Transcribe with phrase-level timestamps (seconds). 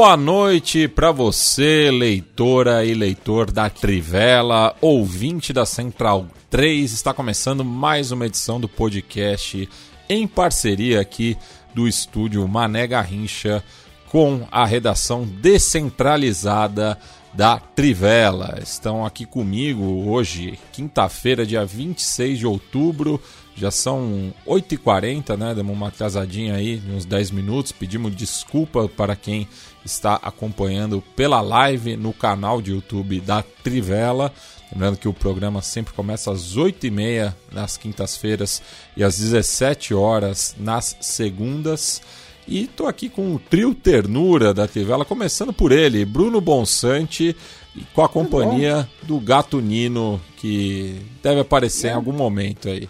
[0.00, 6.90] Boa noite para você, leitora e leitor da Trivela, ouvinte da Central 3.
[6.90, 9.68] Está começando mais uma edição do podcast
[10.08, 11.36] em parceria aqui
[11.74, 13.62] do estúdio Mané Garrincha
[14.08, 16.96] com a redação descentralizada
[17.34, 18.58] da Trivela.
[18.62, 23.20] Estão aqui comigo hoje, quinta-feira, dia 26 de outubro.
[23.54, 25.54] Já são 8h40, né?
[25.54, 27.72] Demos uma atrasadinha aí, uns 10 minutos.
[27.72, 29.46] Pedimos desculpa para quem
[29.84, 34.32] está acompanhando pela live no canal de YouTube da Trivela.
[34.72, 38.62] Lembrando que o programa sempre começa às 8h30 nas quintas-feiras
[38.96, 42.00] e às 17 horas nas segundas.
[42.46, 47.36] E estou aqui com o trio Ternura da Trivela, começando por ele, Bruno Bonsante,
[47.94, 52.88] com a companhia do Gato Nino, que deve aparecer em algum momento aí.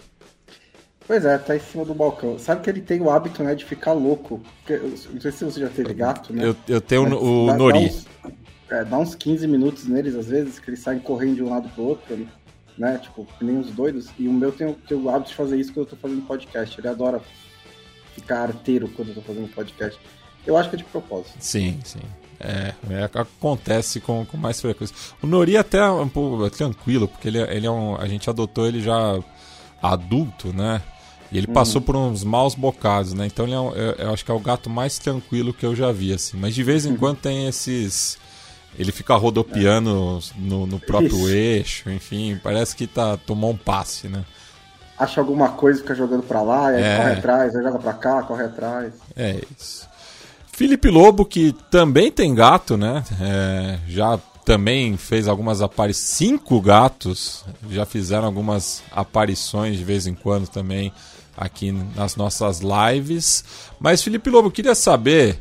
[1.11, 2.39] Pois é, tá em cima do balcão.
[2.39, 4.39] Sabe que ele tem o hábito, né, de ficar louco.
[4.69, 6.47] Não sei se você já teve gato, né?
[6.47, 7.79] Eu, eu tenho Mas o dá, Nori.
[7.79, 8.07] Dá uns,
[8.69, 11.67] é, dá uns 15 minutos neles, às vezes, que eles saem correndo de um lado
[11.67, 12.25] pro outro,
[12.77, 12.97] né?
[12.97, 14.07] Tipo, nem os doidos.
[14.17, 16.79] E o meu tem, tem o hábito de fazer isso quando eu tô fazendo podcast.
[16.79, 17.21] Ele adora
[18.15, 19.99] ficar arteiro quando eu tô fazendo podcast.
[20.47, 21.35] Eu acho que é de propósito.
[21.41, 21.99] Sim, sim.
[22.39, 24.95] É, é, acontece com, com mais frequência.
[25.21, 27.97] O Nori até é um pouco tranquilo, porque ele, é, ele é um.
[27.97, 29.19] A gente adotou ele já
[29.81, 30.81] adulto, né?
[31.31, 33.25] E ele passou por uns maus bocados, né?
[33.25, 35.73] Então ele é, um, eu, eu, acho que é o gato mais tranquilo que eu
[35.73, 36.37] já vi, assim.
[36.37, 38.17] Mas de vez em quando tem esses.
[38.77, 41.29] Ele fica rodopiando no, no, próprio Isso.
[41.29, 44.23] eixo, enfim, parece que tá, tomou um passe, né?
[44.97, 46.97] Acha alguma coisa, fica jogando pra lá, aí é.
[46.97, 48.93] corre atrás, aí joga pra cá, corre atrás.
[49.15, 49.89] É isso.
[50.53, 53.03] Felipe Lobo, que também tem gato, né?
[53.19, 56.07] É, já também fez algumas aparições.
[56.07, 60.91] Cinco gatos já fizeram algumas aparições de vez em quando também
[61.35, 63.43] aqui nas nossas lives.
[63.79, 65.39] Mas, Felipe Lobo, queria saber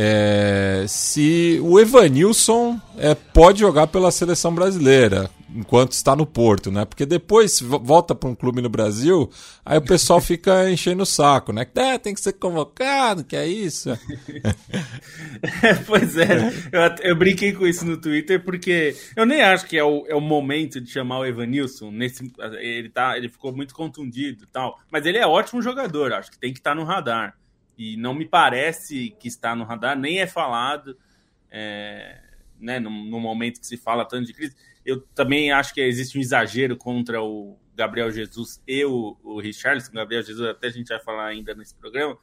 [0.00, 6.84] é, se o Evanilson é, pode jogar pela seleção brasileira enquanto está no Porto, né?
[6.84, 9.28] Porque depois volta para um clube no Brasil,
[9.64, 11.66] aí o pessoal fica enchendo o saco, né?
[11.74, 13.90] É, tem que ser convocado, que é isso.
[15.62, 19.76] é, pois é, eu, eu, brinquei com isso no Twitter porque eu nem acho que
[19.76, 21.90] é o, é o momento de chamar o Evanilson.
[21.90, 22.30] Nesse,
[22.60, 26.38] ele, tá, ele ficou muito contundido e tal, mas ele é ótimo jogador, acho que
[26.38, 27.34] tem que estar tá no radar.
[27.78, 30.98] E não me parece que está no radar, nem é falado,
[31.48, 32.20] é,
[32.58, 34.56] né, no, no, momento que se fala tanto de crise.
[34.84, 39.40] Eu também acho que existe um exagero contra o Gabriel Jesus e o, o.
[39.92, 42.18] Gabriel Jesus, até a gente vai falar ainda nesse programa.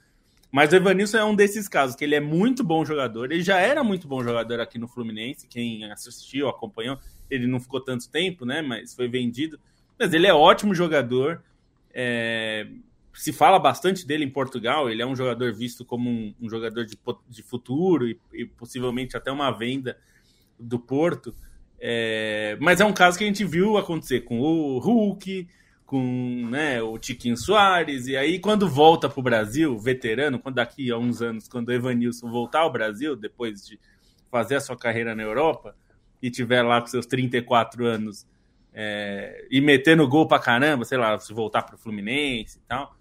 [0.52, 3.32] Mas o Evanilson é um desses casos, que ele é muito bom jogador.
[3.32, 5.48] Ele já era muito bom jogador aqui no Fluminense.
[5.48, 7.00] Quem assistiu, acompanhou,
[7.30, 8.62] ele não ficou tanto tempo, né?
[8.62, 9.60] Mas foi vendido.
[9.98, 11.44] Mas ele é ótimo jogador.
[11.94, 12.68] É,
[13.16, 14.90] se fala bastante dele em Portugal.
[14.90, 16.98] Ele é um jogador visto como um, um jogador de,
[17.30, 19.98] de futuro e, e, possivelmente até uma venda
[20.59, 21.34] do Porto.
[21.80, 25.48] É, mas é um caso que a gente viu acontecer com o Hulk,
[25.86, 30.92] com né, o Tiquinho Soares, e aí quando volta para o Brasil, veterano, quando daqui
[30.92, 33.80] a uns anos, quando o Evanilson voltar ao Brasil, depois de
[34.31, 35.75] fazer a sua carreira na Europa,
[36.22, 38.25] e tiver lá com seus 34 anos
[38.74, 42.94] é, e metendo gol para caramba, sei lá, se voltar para o Fluminense e tal,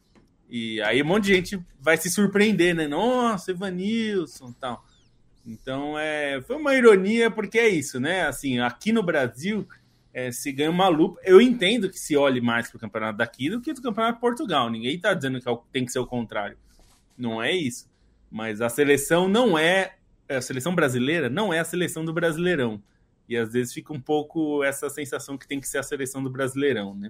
[0.57, 2.87] e aí um monte de gente vai se surpreender, né?
[2.87, 4.87] Nossa, Evanilson e tal.
[5.45, 8.29] Então, é, foi uma ironia, porque é isso, né?
[8.29, 9.67] Assim, aqui no Brasil,
[10.13, 11.21] é, se ganha uma lupa.
[11.25, 14.21] Eu entendo que se olhe mais para o campeonato daqui do que do campeonato de
[14.21, 14.71] Portugal.
[14.71, 16.57] Ninguém está dizendo que é tem que ser o contrário.
[17.19, 17.91] Não é isso.
[18.31, 19.97] Mas a seleção não é.
[20.29, 22.81] A seleção brasileira não é a seleção do Brasileirão.
[23.29, 26.31] E às vezes fica um pouco essa sensação que tem que ser a seleção do
[26.31, 27.09] Brasileirão, né?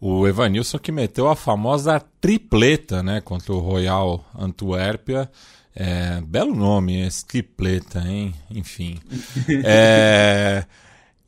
[0.00, 5.30] O Evanilson que meteu a famosa tripleta, né, contra o Royal Antuérpia.
[5.74, 8.34] É, belo nome esse tripleta, hein?
[8.50, 8.98] Enfim.
[9.64, 10.64] é,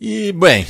[0.00, 0.66] e, bem,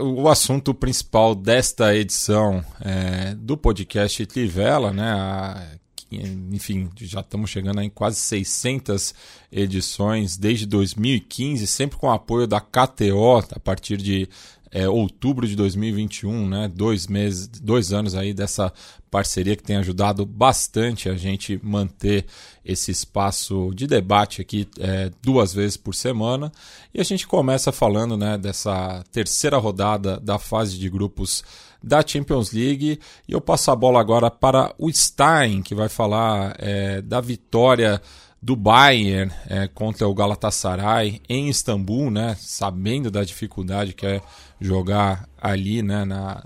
[0.00, 5.12] o assunto principal desta edição é, do podcast Trivela, né?
[5.12, 5.78] A,
[6.10, 9.14] enfim, já estamos chegando em quase 600
[9.52, 14.28] edições desde 2015, sempre com o apoio da KTO, a partir de
[14.70, 16.68] é, outubro de 2021, né?
[16.68, 18.72] Dois meses, dois anos aí dessa
[19.10, 22.26] parceria que tem ajudado bastante a gente manter
[22.64, 26.52] esse espaço de debate aqui é, duas vezes por semana.
[26.92, 31.42] E a gente começa falando né, dessa terceira rodada da fase de grupos
[31.82, 32.98] da Champions League.
[33.28, 38.00] E eu passo a bola agora para o Stein, que vai falar é, da vitória
[38.40, 42.36] do Bayern é, contra o Galatasaray em Istambul, né?
[42.38, 44.22] Sabendo da dificuldade que é
[44.60, 46.04] jogar ali, né?
[46.04, 46.42] Na,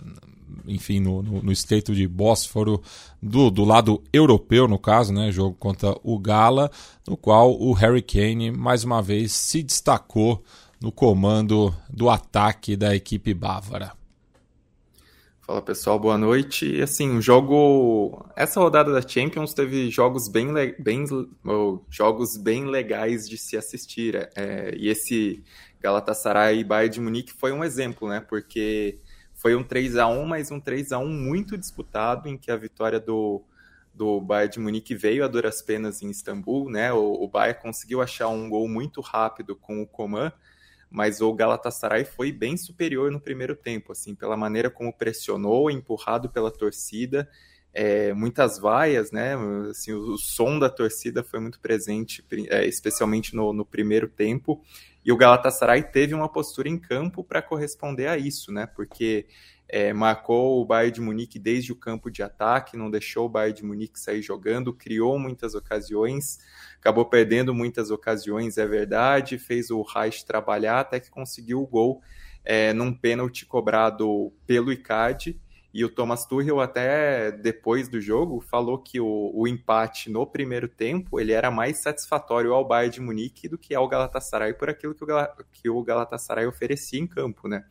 [0.66, 2.82] enfim, no, no, no estreito de Bósforo,
[3.20, 5.30] do, do lado europeu, no caso, né?
[5.30, 6.70] Jogo contra o Gala,
[7.06, 10.42] no qual o Harry Kane mais uma vez se destacou
[10.80, 14.01] no comando do ataque da equipe bávara.
[15.52, 16.80] Fala pessoal, boa noite.
[16.80, 18.24] Assim, o jogo.
[18.34, 21.04] Essa rodada da Champions teve jogos bem, bem...
[21.90, 24.30] jogos bem legais de se assistir.
[24.34, 25.44] É, e esse
[25.78, 28.18] Galatasaray e Bayern de Munique foi um exemplo, né?
[28.18, 28.98] Porque
[29.34, 32.56] foi um 3 a 1 mas um 3 a 1 muito disputado, em que a
[32.56, 33.44] vitória do,
[33.92, 36.94] do Bayern de Munique veio a duras penas em Istambul, né?
[36.94, 40.32] O, o Bayern conseguiu achar um gol muito rápido com o Coman
[40.92, 46.28] mas o Galatasaray foi bem superior no primeiro tempo, assim, pela maneira como pressionou, empurrado
[46.28, 47.28] pela torcida,
[47.74, 49.34] é, muitas vaias, né?
[49.70, 54.62] Assim, o, o, som da torcida foi muito presente, é, especialmente no, no, primeiro tempo.
[55.04, 58.66] E o Galatasaray teve uma postura em campo para corresponder a isso, né?
[58.66, 59.26] Porque
[59.72, 63.56] é, marcou o Bayern de Munique desde o campo de ataque, não deixou o Bayern
[63.56, 66.38] de Munique sair jogando, criou muitas ocasiões
[66.82, 72.02] acabou perdendo muitas ocasiões, é verdade, fez o Reich trabalhar até que conseguiu o gol
[72.44, 75.40] é, num pênalti cobrado pelo Icardi,
[75.72, 80.68] e o Thomas Tuchel até depois do jogo falou que o, o, empate no primeiro
[80.68, 84.94] tempo ele era mais satisfatório ao Bayern de Munique do que ao Galatasaray por aquilo
[84.94, 85.06] que o,
[85.50, 87.64] que o Galatasaray oferecia em campo, né?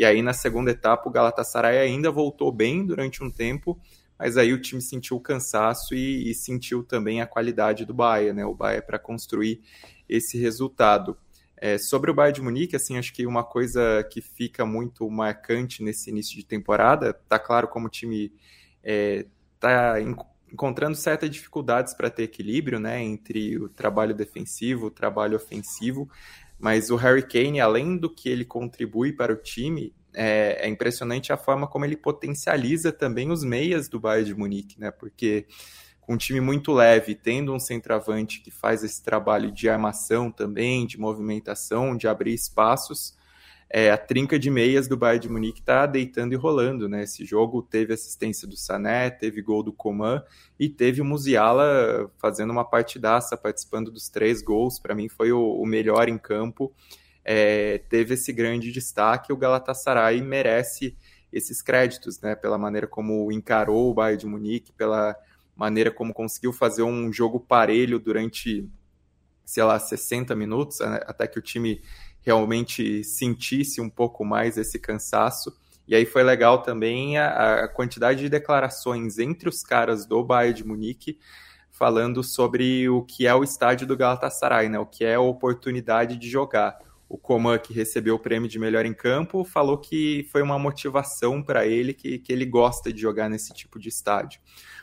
[0.00, 3.78] E aí na segunda etapa o Galatasaray ainda voltou bem durante um tempo,
[4.18, 8.32] mas aí o time sentiu o cansaço e, e sentiu também a qualidade do Bahia,
[8.32, 8.42] né?
[8.46, 9.60] O Bahia para construir
[10.08, 11.18] esse resultado.
[11.54, 15.82] É, sobre o Bayern de Munique, assim, acho que uma coisa que fica muito marcante
[15.82, 18.32] nesse início de temporada, tá claro como o time
[18.82, 19.26] é,
[19.58, 19.96] tá
[20.50, 26.08] encontrando certas dificuldades para ter equilíbrio, né, entre o trabalho defensivo, o trabalho ofensivo,
[26.60, 31.32] mas o Harry Kane, além do que ele contribui para o time, é, é, impressionante
[31.32, 34.90] a forma como ele potencializa também os meias do Bayern de Munique, né?
[34.90, 35.46] Porque
[36.00, 40.86] com um time muito leve, tendo um centroavante que faz esse trabalho de armação também,
[40.86, 43.16] de movimentação, de abrir espaços,
[43.72, 47.04] é, a trinca de meias do Bayern de Munique está deitando e rolando, né?
[47.04, 50.22] Esse jogo teve assistência do Sané, teve gol do Coman
[50.58, 54.78] e teve o Musiala fazendo uma partidaça, participando dos três gols.
[54.80, 56.74] Para mim foi o, o melhor em campo
[57.24, 59.32] é, teve esse grande destaque.
[59.32, 60.96] O Galatasaray merece
[61.32, 65.14] esses créditos, né, pela maneira como encarou o Bayern de Munique, pela
[65.54, 68.68] maneira como conseguiu fazer um jogo parelho durante,
[69.44, 71.80] sei lá, 60 minutos, né, até que o time
[72.22, 75.56] realmente sentisse um pouco mais esse cansaço.
[75.86, 80.56] E aí foi legal também a, a quantidade de declarações entre os caras do Bayern
[80.56, 81.18] de Munique
[81.70, 84.78] falando sobre o que é o estádio do Galatasaray, né?
[84.78, 86.78] O que é a oportunidade de jogar
[87.08, 91.42] o Coman, que recebeu o prêmio de melhor em campo, falou que foi uma motivação
[91.42, 94.40] para ele, que, que ele gosta de jogar nesse tipo de estádio.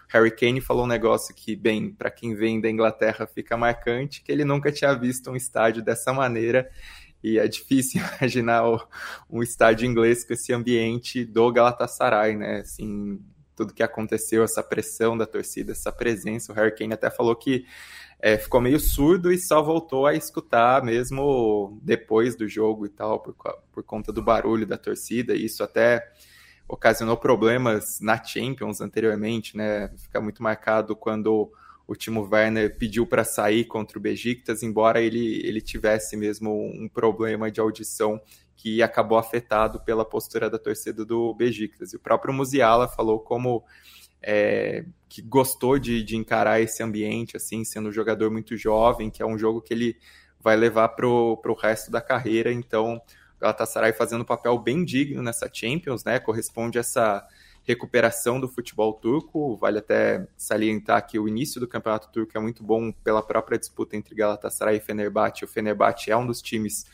[0.10, 4.32] Harry Kane falou um negócio que, bem, para quem vem da Inglaterra fica marcante, que
[4.32, 6.70] ele nunca tinha visto um estádio dessa maneira,
[7.24, 8.82] e é difícil imaginar o,
[9.30, 12.60] um estádio inglês com esse ambiente do Galatasaray, né?
[12.62, 13.20] Assim,
[13.56, 16.52] tudo que aconteceu, essa pressão da torcida, essa presença.
[16.52, 17.66] O Harry Kane até falou que
[18.20, 23.20] é, ficou meio surdo e só voltou a escutar mesmo depois do jogo e tal,
[23.20, 23.36] por,
[23.72, 25.36] por conta do barulho da torcida.
[25.36, 26.08] E isso até
[26.68, 29.90] ocasionou problemas na Champions anteriormente, né?
[29.98, 31.52] Fica muito marcado quando
[31.88, 36.90] o Timo Werner pediu para sair contra o Besiktas, embora ele, ele tivesse mesmo um
[36.90, 38.22] problema de audição
[38.58, 41.94] que acabou afetado pela postura da torcida do Besiktas.
[41.94, 43.64] E o próprio Musiala falou como
[44.22, 49.22] é, que gostou de, de encarar esse ambiente, assim, sendo um jogador muito jovem, que
[49.22, 49.96] é um jogo que ele
[50.40, 52.52] vai levar para o resto da carreira.
[52.52, 52.96] Então,
[53.38, 56.20] o Galatasaray fazendo um papel bem digno nessa Champions, né?
[56.20, 57.26] Corresponde a essa
[57.68, 59.58] recuperação do futebol turco.
[59.58, 63.98] Vale até salientar que o início do campeonato turco é muito bom pela própria disputa
[63.98, 65.44] entre Galatasaray e Fenerbahçe.
[65.44, 66.86] O Fenerbahçe é um dos times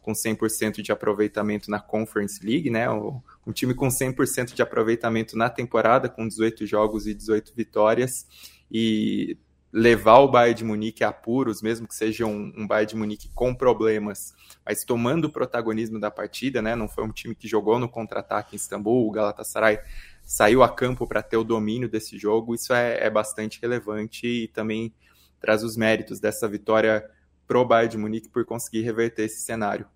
[0.00, 2.90] com 100% de aproveitamento na Conference League, né?
[2.90, 8.26] Um time com 100% de aproveitamento na temporada, com 18 jogos e 18 vitórias.
[8.74, 9.36] e
[9.72, 13.30] levar o Bayern de Munique a apuros, mesmo que seja um, um Bayern de Munique
[13.34, 14.34] com problemas,
[14.66, 16.76] mas tomando o protagonismo da partida, né?
[16.76, 19.78] Não foi um time que jogou no contra-ataque em Istambul, o Galatasaray
[20.22, 24.48] saiu a campo para ter o domínio desse jogo, isso é, é, bastante relevante e
[24.48, 24.92] também
[25.40, 27.04] traz os méritos dessa vitória
[27.46, 29.86] pro Bayern de Munique por conseguir reverter esse cenário.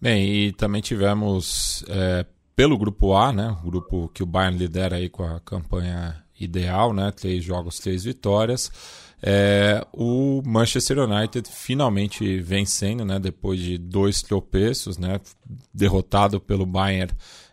[0.00, 2.26] Bem, e também tivemos é,
[2.56, 6.92] pelo grupo A, né, o grupo que o Bayern lidera aí com a campanha ideal,
[6.92, 8.70] né, três jogos, três vitórias.
[9.22, 15.20] É, o Manchester United finalmente vencendo, né, depois de dois tropeços, né,
[15.72, 17.12] derrotado pelo Bayern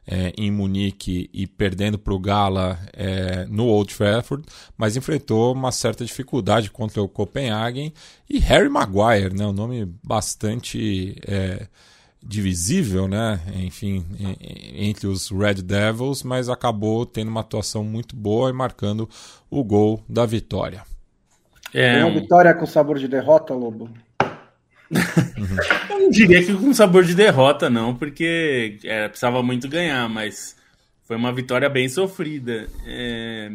[0.10, 4.44] é, em Munique e perdendo para o Gala é, no Old Trafford,
[4.76, 7.94] mas enfrentou uma certa dificuldade contra o Copenhagen
[8.28, 11.68] e Harry Maguire, né, um nome bastante é,
[12.22, 14.04] divisível, né, enfim,
[14.74, 19.08] entre os Red Devils, mas acabou tendo uma atuação muito boa e marcando
[19.48, 20.84] o gol da vitória.
[21.72, 23.92] É uma vitória com sabor de derrota, Lobo?
[25.90, 30.56] Eu não diria que com sabor de derrota, não, porque é, precisava muito ganhar, mas
[31.04, 32.68] foi uma vitória bem sofrida.
[32.86, 33.52] É,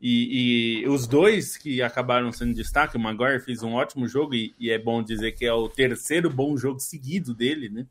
[0.00, 4.54] e, e, os dois que acabaram sendo destaque, o Maguire fez um ótimo jogo, e,
[4.58, 7.86] e, é bom dizer que é o terceiro bom jogo seguido dele, né?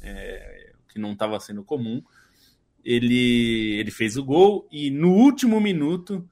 [0.00, 2.02] É, que não estava sendo comum.
[2.84, 6.28] Ele, ele fez o gol, e no último minuto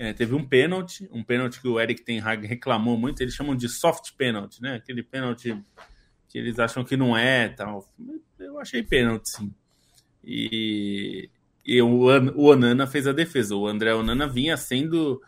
[0.00, 3.56] é, teve um pênalti, um pênalti que o Eric Ten Hag reclamou muito, eles chamam
[3.56, 4.76] de soft pênalti, né?
[4.76, 5.60] Aquele pênalti
[6.28, 7.84] que eles acham que não é, tal.
[8.38, 9.52] Eu achei pênalti, sim.
[10.22, 11.28] E,
[11.66, 11.88] e o,
[12.36, 13.56] o Onana fez a defesa.
[13.56, 15.20] O André Onana vinha sendo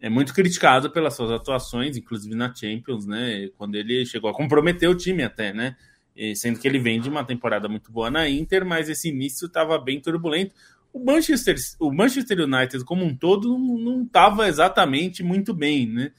[0.00, 3.48] é muito criticado pelas suas atuações, inclusive na Champions, né?
[3.56, 5.76] Quando ele chegou a comprometer o time até, né?
[6.16, 9.46] E sendo que ele vem de uma temporada muito boa na Inter, mas esse início
[9.46, 10.56] estava bem turbulento
[10.92, 16.12] o Manchester, o Manchester United como um todo não estava exatamente muito bem, né?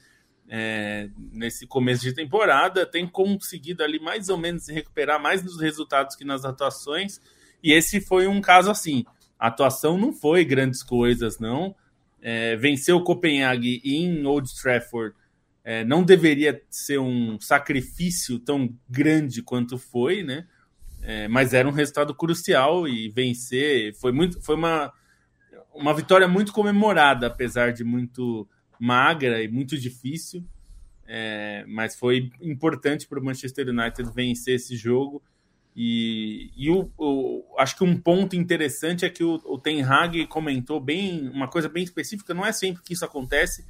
[0.52, 5.60] É, nesse começo de temporada, tem conseguido ali mais ou menos se recuperar mais nos
[5.60, 7.20] resultados que nas atuações,
[7.62, 9.04] e esse foi um caso assim.
[9.38, 11.74] A atuação não foi grandes coisas, não.
[12.20, 15.14] É, venceu o Copenhague em Old Trafford
[15.62, 20.46] é, não deveria ser um sacrifício tão grande quanto foi, né?
[21.02, 24.92] É, mas era um resultado crucial e vencer foi muito foi uma,
[25.74, 28.46] uma vitória muito comemorada, apesar de muito
[28.78, 30.44] magra e muito difícil.
[31.06, 35.22] É, mas foi importante para o Manchester United vencer esse jogo.
[35.74, 40.26] E, e o, o, acho que um ponto interessante é que o, o Ten Hag
[40.26, 42.34] comentou bem uma coisa bem específica.
[42.34, 43.64] Não é sempre que isso acontece.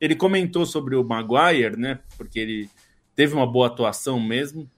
[0.00, 2.00] Ele comentou sobre o Maguire, né?
[2.16, 2.70] Porque ele
[3.14, 4.68] teve uma boa atuação mesmo.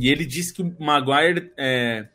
[0.00, 2.08] E ele disse que o Maguire é,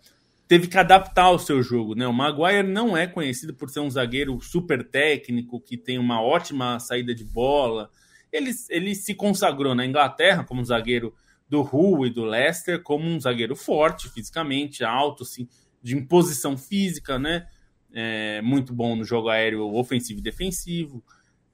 [0.47, 1.95] teve que adaptar o seu jogo.
[1.95, 2.07] Né?
[2.07, 6.79] O Maguire não é conhecido por ser um zagueiro super técnico, que tem uma ótima
[6.79, 7.89] saída de bola.
[8.31, 11.13] Ele, ele se consagrou na Inglaterra como zagueiro
[11.47, 15.47] do Hull e do Leicester, como um zagueiro forte fisicamente, alto, assim,
[15.81, 17.47] de imposição física, né?
[17.91, 21.03] É, muito bom no jogo aéreo ofensivo e defensivo.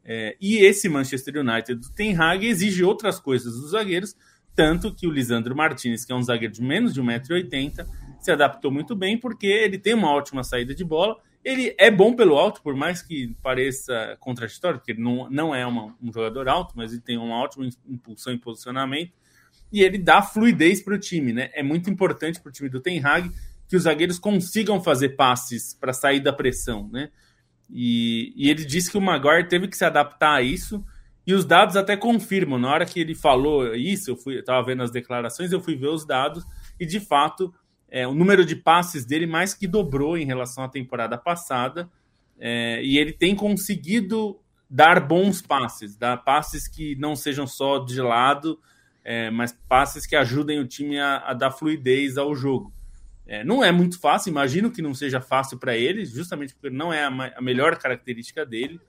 [0.04, 4.16] É, e esse Manchester United do Ten Hag exige outras coisas dos zagueiros,
[4.56, 7.86] tanto que o Lisandro Martinez, que é um zagueiro de menos de 1,80m,
[8.20, 11.18] se adaptou muito bem porque ele tem uma ótima saída de bola.
[11.44, 15.66] Ele é bom pelo alto, por mais que pareça contraditório, porque ele não, não é
[15.66, 19.12] uma, um jogador alto, mas ele tem uma ótima impulsão em posicionamento.
[19.72, 21.50] E ele dá fluidez para o time, né?
[21.54, 23.30] É muito importante para o time do Ten Hag
[23.68, 27.10] que os zagueiros consigam fazer passes para sair da pressão, né?
[27.70, 30.84] E, e ele disse que o Maguire teve que se adaptar a isso
[31.26, 32.60] e os dados até confirmam.
[32.60, 35.88] Na hora que ele falou isso, eu fui, estava vendo as declarações, eu fui ver
[35.88, 36.46] os dados
[36.80, 37.54] e de fato
[37.90, 41.90] é, o número de passes dele mais que dobrou em relação à temporada passada.
[42.38, 44.40] É, e ele tem conseguido
[44.70, 48.60] dar bons passes, dar passes que não sejam só de lado,
[49.04, 52.74] é, mas passes que ajudem o time a, a dar fluidez ao jogo.
[53.28, 56.92] É, não é muito fácil, imagino que não seja fácil para ele, justamente porque não
[56.92, 58.80] é a, a melhor característica dele.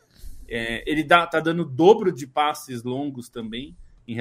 [0.49, 3.77] É, ele dá, tá dando dobro de passes longos também,
[4.07, 4.17] em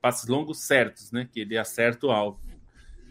[0.00, 1.28] passes longos certos, né?
[1.30, 2.40] Que ele acerta o alvo.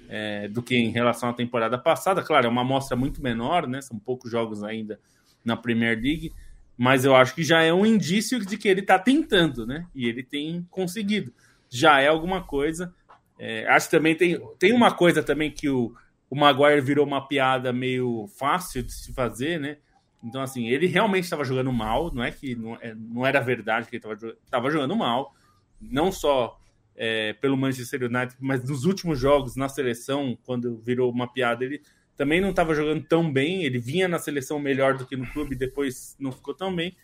[0.09, 2.23] É, do que em relação à temporada passada.
[2.23, 3.81] Claro, é uma amostra muito menor, né?
[3.81, 4.97] São poucos jogos ainda
[5.43, 6.33] na Premier League,
[6.77, 9.85] mas eu acho que já é um indício de que ele está tentando, né?
[9.93, 11.33] E ele tem conseguido.
[11.69, 12.93] Já é alguma coisa.
[13.39, 15.93] É, acho que também tem, tem uma coisa também que o,
[16.29, 19.77] o Maguire virou uma piada meio fácil de se fazer, né?
[20.23, 23.87] Então, assim, ele realmente estava jogando mal, não é que não, é, não era verdade
[23.87, 24.03] que ele
[24.43, 25.33] estava jogando mal,
[25.79, 26.59] não só
[26.95, 31.81] é, pelo Manchester United, mas nos últimos jogos na seleção, quando virou uma piada, ele
[32.17, 35.55] também não estava jogando tão bem, ele vinha na seleção melhor do que no clube,
[35.55, 36.97] depois não ficou tão bem.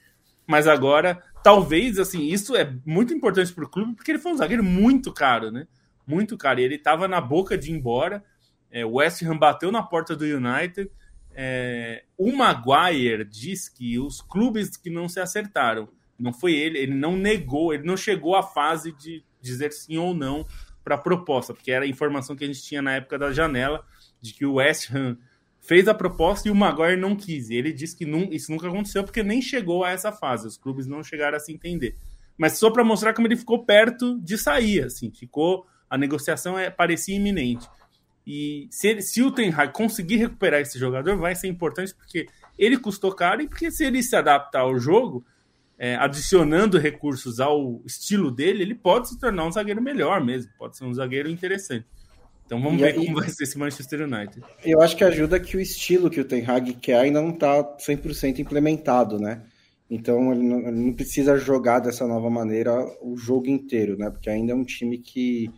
[0.47, 4.37] mas agora, talvez, assim, isso é muito importante para o clube, porque ele foi um
[4.37, 5.67] zagueiro muito caro, né?
[6.05, 6.59] Muito caro.
[6.59, 8.21] E ele estava na boca de ir embora.
[8.69, 10.91] É, o West Ham bateu na porta do United.
[11.35, 16.93] É, o Maguire diz que os clubes que não se acertaram, não foi ele, ele
[16.93, 20.45] não negou, ele não chegou à fase de dizer sim ou não
[20.83, 23.85] para a proposta, porque era a informação que a gente tinha na época da janela
[24.21, 25.17] de que o West Ham
[25.59, 27.49] fez a proposta e o Maguire não quis.
[27.49, 30.47] Ele disse que não, isso nunca aconteceu porque nem chegou a essa fase.
[30.47, 31.95] Os clubes não chegaram a se entender.
[32.37, 36.69] Mas só para mostrar como ele ficou perto de sair, assim, ficou a negociação é,
[36.71, 37.67] parecia iminente.
[38.25, 42.27] E se, ele, se o Ten Hag conseguir recuperar esse jogador, vai ser importante porque
[42.57, 45.25] ele custou caro e porque se ele se adaptar ao jogo,
[45.77, 50.77] é, adicionando recursos ao estilo dele, ele pode se tornar um zagueiro melhor mesmo, pode
[50.77, 51.85] ser um zagueiro interessante.
[52.45, 54.41] Então vamos e ver aí, como vai ser esse Manchester United.
[54.63, 57.63] Eu acho que ajuda que o estilo que o Ten Hag quer ainda não está
[57.77, 59.41] 100% implementado, né?
[59.89, 64.09] Então ele não, ele não, precisa jogar dessa nova maneira o jogo inteiro, né?
[64.09, 65.51] Porque ainda é um time que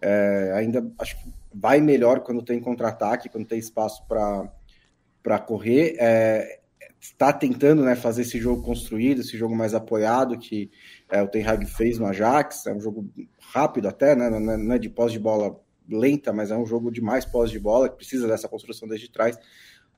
[0.00, 5.96] é, ainda acho que vai melhor quando tem contra-ataque, quando tem espaço para correr.
[5.98, 6.60] É,
[7.00, 10.70] está tentando né, fazer esse jogo construído, esse jogo mais apoiado que
[11.10, 12.66] é, o Ten Hag fez no Ajax.
[12.66, 13.10] É um jogo
[13.52, 17.00] rápido até, né, não é de pós de bola lenta, mas é um jogo de
[17.00, 19.36] mais pós de bola, que precisa dessa construção desde trás,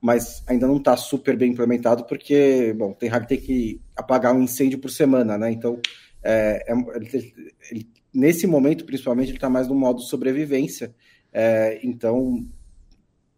[0.01, 4.35] mas ainda não está super bem implementado, porque, bom, o Ten Hag tem que apagar
[4.35, 5.51] um incêndio por semana, né?
[5.51, 5.79] Então,
[6.23, 7.35] é, é, ele,
[7.71, 10.95] ele, nesse momento, principalmente, ele está mais no modo sobrevivência,
[11.35, 12.47] é, então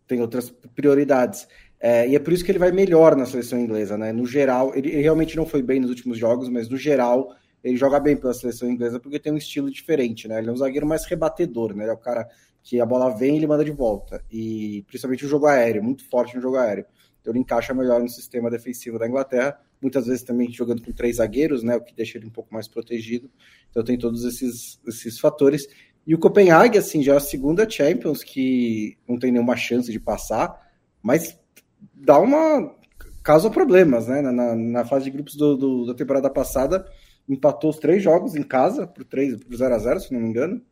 [0.07, 1.49] tem outras prioridades.
[1.81, 4.13] É, e é por isso que ele vai melhor na seleção inglesa, né?
[4.13, 7.35] No geral, ele, ele, realmente não foi bem nos últimos jogos, mas no geral
[7.65, 10.39] ele joga bem pela seleção inglesa porque tem um estilo diferente, né?
[10.39, 11.85] Ele é um zagueiro mais rebatedor, né?
[11.85, 12.29] Ele é o cara
[12.63, 14.23] que a bola vem e ele manda de volta.
[14.31, 16.85] E principalmente o jogo aéreo, muito forte no jogo aéreo.
[17.21, 21.17] Então ele encaixa melhor no sistema defensivo da Inglaterra, muitas vezes também jogando com três
[21.17, 21.77] zagueiros, né?
[21.77, 23.31] O que deixa ele um pouco mais protegido.
[23.71, 25.67] Então tem todos esses, esses fatores.
[26.07, 29.99] E o Copenhague, assim, já é a segunda Champions que não tem nenhuma chance de
[29.99, 30.57] passar,
[31.03, 31.37] mas
[31.95, 32.73] dá uma.
[33.25, 34.23] causa problemas, né?
[34.23, 36.87] Na, na fase de grupos do, do, da temporada passada,
[37.29, 40.29] empatou os três jogos em casa, por 3 por 0 a 0 se não me
[40.29, 40.63] engano.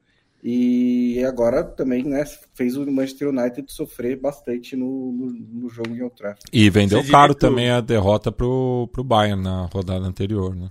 [0.46, 6.02] E agora também né, fez o Manchester United sofrer bastante no, no, no jogo em
[6.02, 6.44] Old Trafford.
[6.52, 10.70] E vendeu caro também a derrota pro, pro Bayern na rodada anterior, né?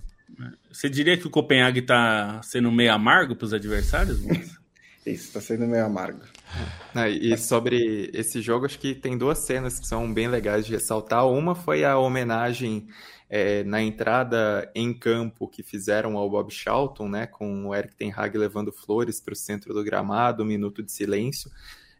[0.70, 4.18] Você diria que o Copenhague está sendo meio amargo para os adversários?
[5.06, 6.20] Isso, está sendo meio amargo.
[6.94, 10.72] Ah, e sobre esse jogo, acho que tem duas cenas que são bem legais de
[10.72, 11.28] ressaltar.
[11.28, 12.86] Uma foi a homenagem
[13.28, 18.12] é, na entrada em campo que fizeram ao Bob Charlton, né, com o Eric Ten
[18.16, 21.50] Hag levando flores para o centro do gramado, um minuto de silêncio,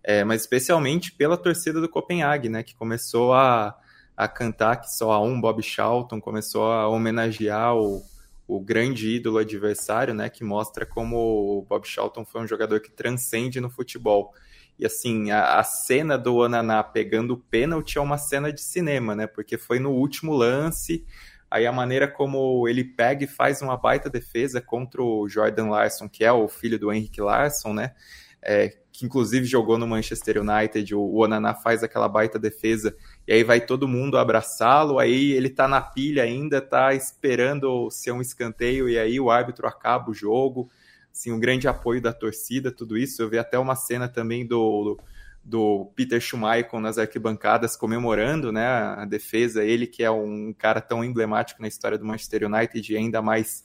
[0.03, 3.77] é, mas especialmente pela torcida do Copenhague, né, que começou a,
[4.16, 8.03] a cantar que só há um Bob Charlton, começou a homenagear o,
[8.46, 12.90] o grande ídolo adversário, né, que mostra como o Bob Charlton foi um jogador que
[12.90, 14.33] transcende no futebol.
[14.78, 19.14] E assim, a, a cena do Ananá pegando o pênalti é uma cena de cinema,
[19.14, 19.26] né?
[19.26, 21.04] Porque foi no último lance,
[21.50, 26.09] aí a maneira como ele pega e faz uma baita defesa contra o Jordan Larson,
[26.09, 27.94] que é o filho do Henrique Larson, né?
[28.42, 32.94] É, que inclusive jogou no Manchester United, o, o Onaná faz aquela baita defesa,
[33.26, 38.12] e aí vai todo mundo abraçá-lo, aí ele tá na pilha ainda, tá esperando ser
[38.12, 40.70] um escanteio, e aí o árbitro acaba o jogo,
[41.12, 43.22] assim, um grande apoio da torcida, tudo isso.
[43.22, 44.98] Eu vi até uma cena também do,
[45.42, 51.04] do Peter Schmeichel nas arquibancadas comemorando né, a defesa, ele que é um cara tão
[51.04, 53.64] emblemático na história do Manchester United e ainda mais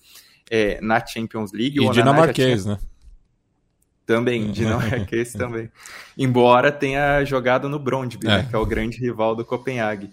[0.49, 1.83] é, na Champions League.
[1.83, 2.75] E dinamarquês, tinha...
[2.75, 2.81] né?
[4.09, 5.71] Também, dinamarquês também.
[6.17, 8.37] Embora tenha jogado no Brondby, né, é.
[8.37, 10.09] né, que é o grande rival do Copenhague.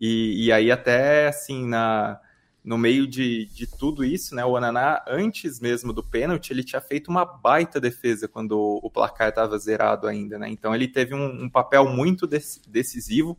[0.00, 2.18] E, e aí até, assim, na
[2.64, 6.80] no meio de, de tudo isso, né, o Ananá, antes mesmo do pênalti, ele tinha
[6.80, 10.48] feito uma baita defesa quando o placar estava zerado ainda, né?
[10.48, 13.36] Então ele teve um, um papel muito decisivo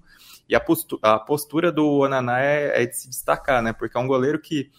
[0.48, 3.74] e a postura, a postura do Ananá é, é, de se destacar, né?
[3.74, 4.70] Porque é um goleiro que,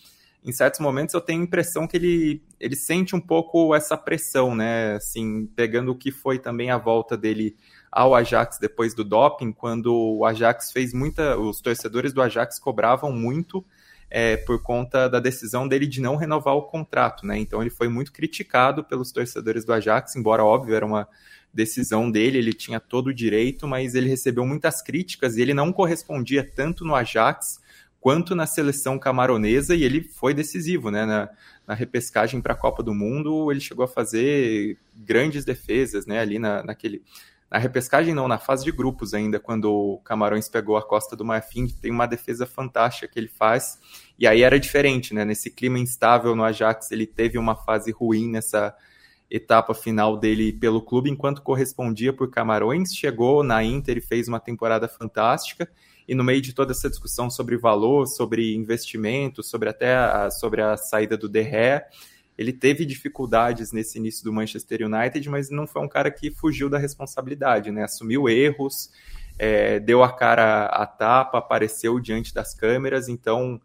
[0.47, 4.55] em certos momentos, eu tenho a impressão que ele, ele sente um pouco essa pressão,
[4.55, 4.95] né?
[4.95, 7.57] Assim, pegando o que foi também a volta dele
[7.91, 11.37] ao Ajax depois do doping, quando o Ajax fez muita.
[11.37, 13.65] Os torcedores do Ajax cobravam muito
[14.09, 17.37] é, por conta da decisão dele de não renovar o contrato, né?
[17.37, 21.09] Então ele foi muito criticado pelos torcedores do Ajax, embora óbvio era uma
[21.53, 25.73] decisão dele, ele tinha todo o direito, mas ele recebeu muitas críticas e ele não
[25.73, 27.61] correspondia tanto no Ajax
[28.01, 31.05] quanto na seleção camaronesa e ele foi decisivo, né?
[31.05, 31.29] Na,
[31.67, 36.21] na repescagem para a Copa do Mundo, ele chegou a fazer grandes defesas, né?
[36.21, 37.03] Ali na, naquele
[37.51, 41.25] na repescagem não, na fase de grupos ainda, quando o Camarões pegou a Costa do
[41.25, 43.79] Marfim, tem uma defesa fantástica que ele faz,
[44.19, 45.25] e aí era diferente, né?
[45.25, 48.75] Nesse clima instável no Ajax, ele teve uma fase ruim nessa
[49.31, 54.41] etapa final dele pelo clube, enquanto correspondia por Camarões, chegou na Inter e fez uma
[54.41, 55.69] temporada fantástica,
[56.09, 60.63] e no meio de toda essa discussão sobre valor, sobre investimento, sobre até a, sobre
[60.63, 61.89] a saída do Derré,
[62.39, 66.69] ele teve dificuldades nesse início do Manchester United, mas não foi um cara que fugiu
[66.69, 67.85] da responsabilidade, né?
[67.85, 68.91] Assumiu erros,
[69.39, 73.61] é, deu a cara à tapa, apareceu diante das câmeras, então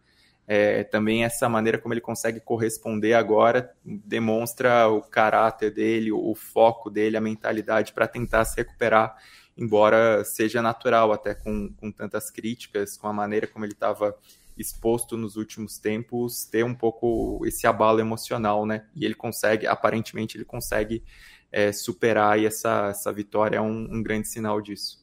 [0.47, 6.89] é, também essa maneira como ele consegue corresponder agora demonstra o caráter dele, o foco
[6.89, 9.15] dele, a mentalidade para tentar se recuperar,
[9.58, 14.16] embora seja natural, até com, com tantas críticas, com a maneira como ele estava
[14.58, 18.86] exposto nos últimos tempos, ter um pouco esse abalo emocional, né?
[18.96, 21.04] E ele consegue, aparentemente, ele consegue
[21.52, 25.02] é, superar e essa, essa vitória é um, um grande sinal disso.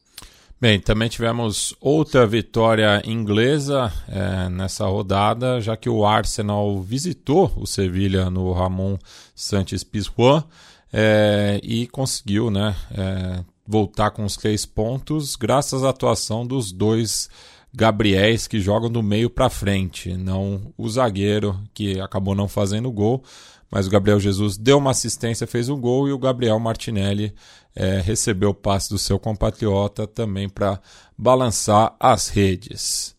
[0.61, 7.65] Bem, também tivemos outra vitória inglesa é, nessa rodada, já que o Arsenal visitou o
[7.65, 8.97] Sevilha no Ramon
[9.33, 10.43] Santos Pizjuan
[10.91, 17.29] é, e conseguiu né, é, voltar com os três pontos, graças à atuação dos dois
[17.71, 23.23] Gabriéis que jogam do meio para frente, não o zagueiro que acabou não fazendo gol,
[23.69, 27.31] mas o Gabriel Jesus deu uma assistência, fez um gol e o Gabriel Martinelli
[27.75, 30.81] é, recebeu o passe do seu compatriota também para
[31.15, 33.15] balançar as redes.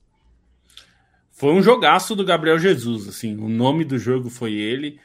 [1.31, 4.99] Foi um jogaço do Gabriel Jesus, assim, o nome do jogo foi ele.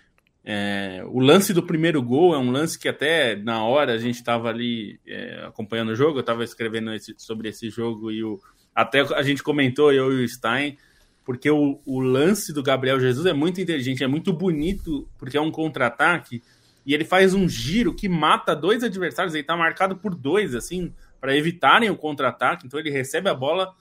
[0.47, 4.15] É, o lance do primeiro gol é um lance que até na hora a gente
[4.15, 8.39] estava ali é, acompanhando o jogo, eu estava escrevendo esse, sobre esse jogo e o,
[8.75, 10.77] até a gente comentou, eu e o Stein,
[11.23, 15.41] porque o, o lance do Gabriel Jesus é muito inteligente, é muito bonito, porque é
[15.41, 16.43] um contra-ataque,
[16.85, 20.93] e ele faz um giro que mata dois adversários, ele tá marcado por dois, assim,
[21.19, 23.73] para evitarem o contra-ataque, então ele recebe a bola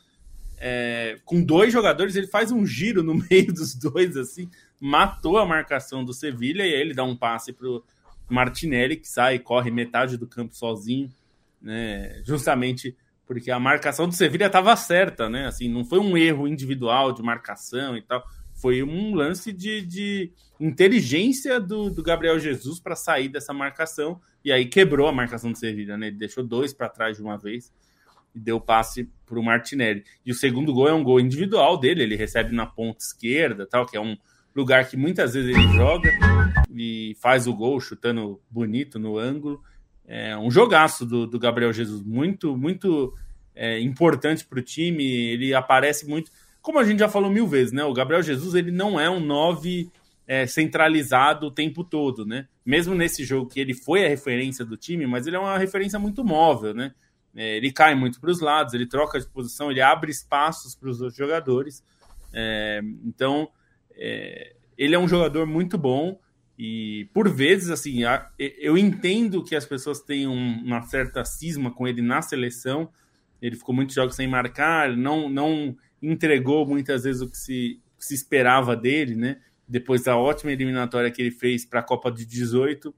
[0.58, 4.48] é, com dois jogadores, ele faz um giro no meio dos dois, assim,
[4.80, 7.84] matou a marcação do Sevilha, e aí ele dá um passe pro
[8.28, 11.10] Martinelli, que sai, corre metade do campo sozinho,
[11.60, 15.46] né, justamente porque a marcação do Sevilha estava certa, né?
[15.46, 18.22] Assim, não foi um erro individual de marcação e tal,
[18.54, 24.52] foi um lance de, de inteligência do, do, Gabriel Jesus para sair dessa marcação e
[24.52, 26.08] aí quebrou a marcação do Sevilha, né?
[26.08, 27.72] Ele deixou dois para trás de uma vez
[28.34, 30.04] e deu passe para o Martinelli.
[30.24, 33.86] E o segundo gol é um gol individual dele, ele recebe na ponta esquerda, tal,
[33.86, 34.16] que é um
[34.54, 36.10] lugar que muitas vezes ele joga
[36.74, 39.62] e faz o gol chutando bonito no ângulo.
[40.06, 43.14] É um jogaço do, do Gabriel Jesus, muito, muito
[43.54, 45.04] é, importante para o time.
[45.04, 46.30] Ele aparece muito.
[46.60, 47.84] Como a gente já falou mil vezes, né?
[47.84, 49.90] O Gabriel Jesus ele não é um 9
[50.26, 52.46] é, centralizado o tempo todo, né?
[52.64, 55.98] Mesmo nesse jogo que ele foi a referência do time, mas ele é uma referência
[55.98, 56.92] muito móvel, né?
[57.36, 60.88] É, ele cai muito para os lados, ele troca de posição, ele abre espaços para
[60.88, 61.82] os outros jogadores.
[62.32, 63.48] É, então,
[63.96, 66.18] é, ele é um jogador muito bom.
[66.58, 68.02] E por vezes, assim,
[68.38, 72.88] eu entendo que as pessoas têm uma certa cisma com ele na seleção.
[73.42, 78.14] Ele ficou muitos jogos sem marcar, não, não entregou muitas vezes o que se, se
[78.14, 79.40] esperava dele, né?
[79.66, 82.94] Depois da ótima eliminatória que ele fez para a Copa de 18.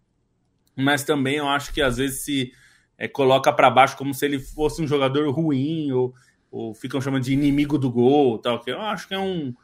[0.76, 2.52] Mas também eu acho que às vezes se
[2.98, 6.14] é, coloca para baixo como se ele fosse um jogador ruim ou,
[6.50, 8.60] ou ficam chamando de inimigo do gol, tal.
[8.60, 9.54] Que eu acho que é um,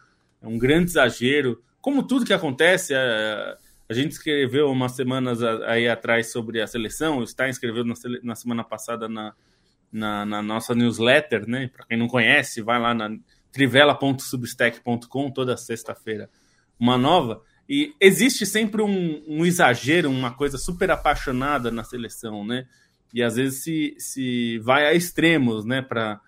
[0.42, 1.62] é um grande exagero.
[1.81, 3.57] Como tudo que acontece, é,
[3.88, 8.35] a gente escreveu umas semanas aí atrás sobre a seleção, o Stein escreveu na, na
[8.35, 9.35] semana passada na,
[9.92, 11.68] na, na, nossa newsletter, né?
[11.68, 13.11] Para quem não conhece, vai lá na
[13.52, 16.31] trivela.substack.com toda sexta-feira,
[16.78, 17.42] uma nova.
[17.68, 22.66] E existe sempre um, um, exagero, uma coisa super apaixonada na seleção, né?
[23.14, 25.83] E às vezes se, se vai a extremos, né?
[25.83, 26.20] Para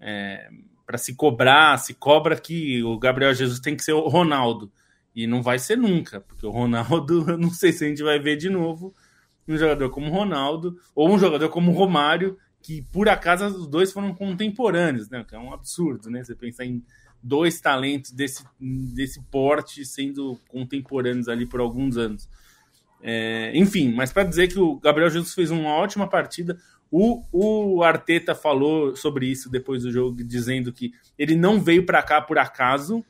[0.00, 0.48] é,
[0.90, 4.72] para se cobrar, se cobra que o Gabriel Jesus tem que ser o Ronaldo.
[5.14, 8.18] E não vai ser nunca, porque o Ronaldo, eu não sei se a gente vai
[8.18, 8.92] ver de novo
[9.46, 14.12] um jogador como Ronaldo ou um jogador como Romário, que por acaso os dois foram
[14.12, 15.22] contemporâneos, né?
[15.22, 16.24] Que é um absurdo, né?
[16.24, 16.82] Você pensar em
[17.22, 22.28] dois talentos desse, desse porte sendo contemporâneos ali por alguns anos.
[23.00, 26.58] É, enfim, mas para dizer que o Gabriel Jesus fez uma ótima partida,
[26.90, 32.02] o, o Arteta falou sobre isso depois do jogo, dizendo que ele não veio para
[32.02, 33.04] cá por acaso,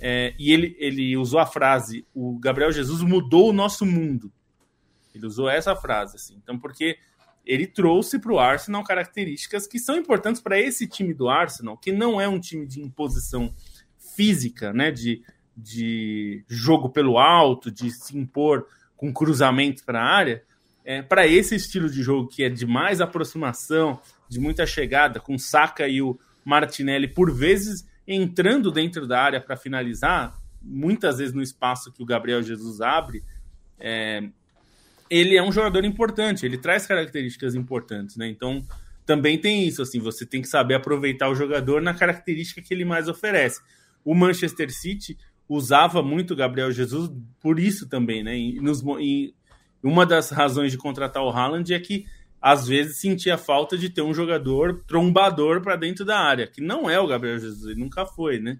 [0.00, 4.32] é, e ele, ele usou a frase: o Gabriel Jesus mudou o nosso mundo.
[5.14, 6.40] Ele usou essa frase, assim.
[6.42, 6.96] Então, porque
[7.44, 11.92] ele trouxe para o Arsenal características que são importantes para esse time do Arsenal, que
[11.92, 13.54] não é um time de imposição
[14.16, 14.90] física, né?
[14.90, 15.22] De,
[15.56, 18.66] de jogo pelo alto, de se impor
[18.96, 20.42] com cruzamentos para a área,
[20.84, 25.38] é, para esse estilo de jogo que é de mais aproximação, de muita chegada, com
[25.38, 31.42] Saka e o Martinelli por vezes entrando dentro da área para finalizar, muitas vezes no
[31.42, 33.22] espaço que o Gabriel Jesus abre,
[33.78, 34.22] é,
[35.08, 38.28] ele é um jogador importante, ele traz características importantes, né?
[38.28, 38.62] Então
[39.06, 42.84] também tem isso, assim, você tem que saber aproveitar o jogador na característica que ele
[42.84, 43.60] mais oferece.
[44.04, 48.36] O Manchester City usava muito o Gabriel Jesus por isso também, né?
[48.60, 48.82] Nos,
[49.82, 52.06] uma das razões de contratar o Haaland é que
[52.40, 56.88] às vezes sentia falta de ter um jogador trombador para dentro da área, que não
[56.88, 58.58] é o Gabriel Jesus, ele nunca foi, né?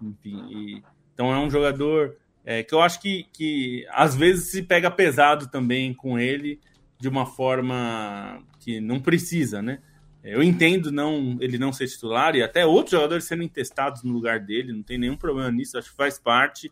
[0.00, 0.82] Enfim, e,
[1.14, 5.46] então é um jogador é, que eu acho que, que às vezes se pega pesado
[5.48, 6.58] também com ele
[6.98, 9.78] de uma forma que não precisa, né?
[10.24, 14.38] Eu entendo não ele não ser titular e até outros jogadores serem testados no lugar
[14.38, 16.70] dele, não tem nenhum problema nisso, acho que faz parte.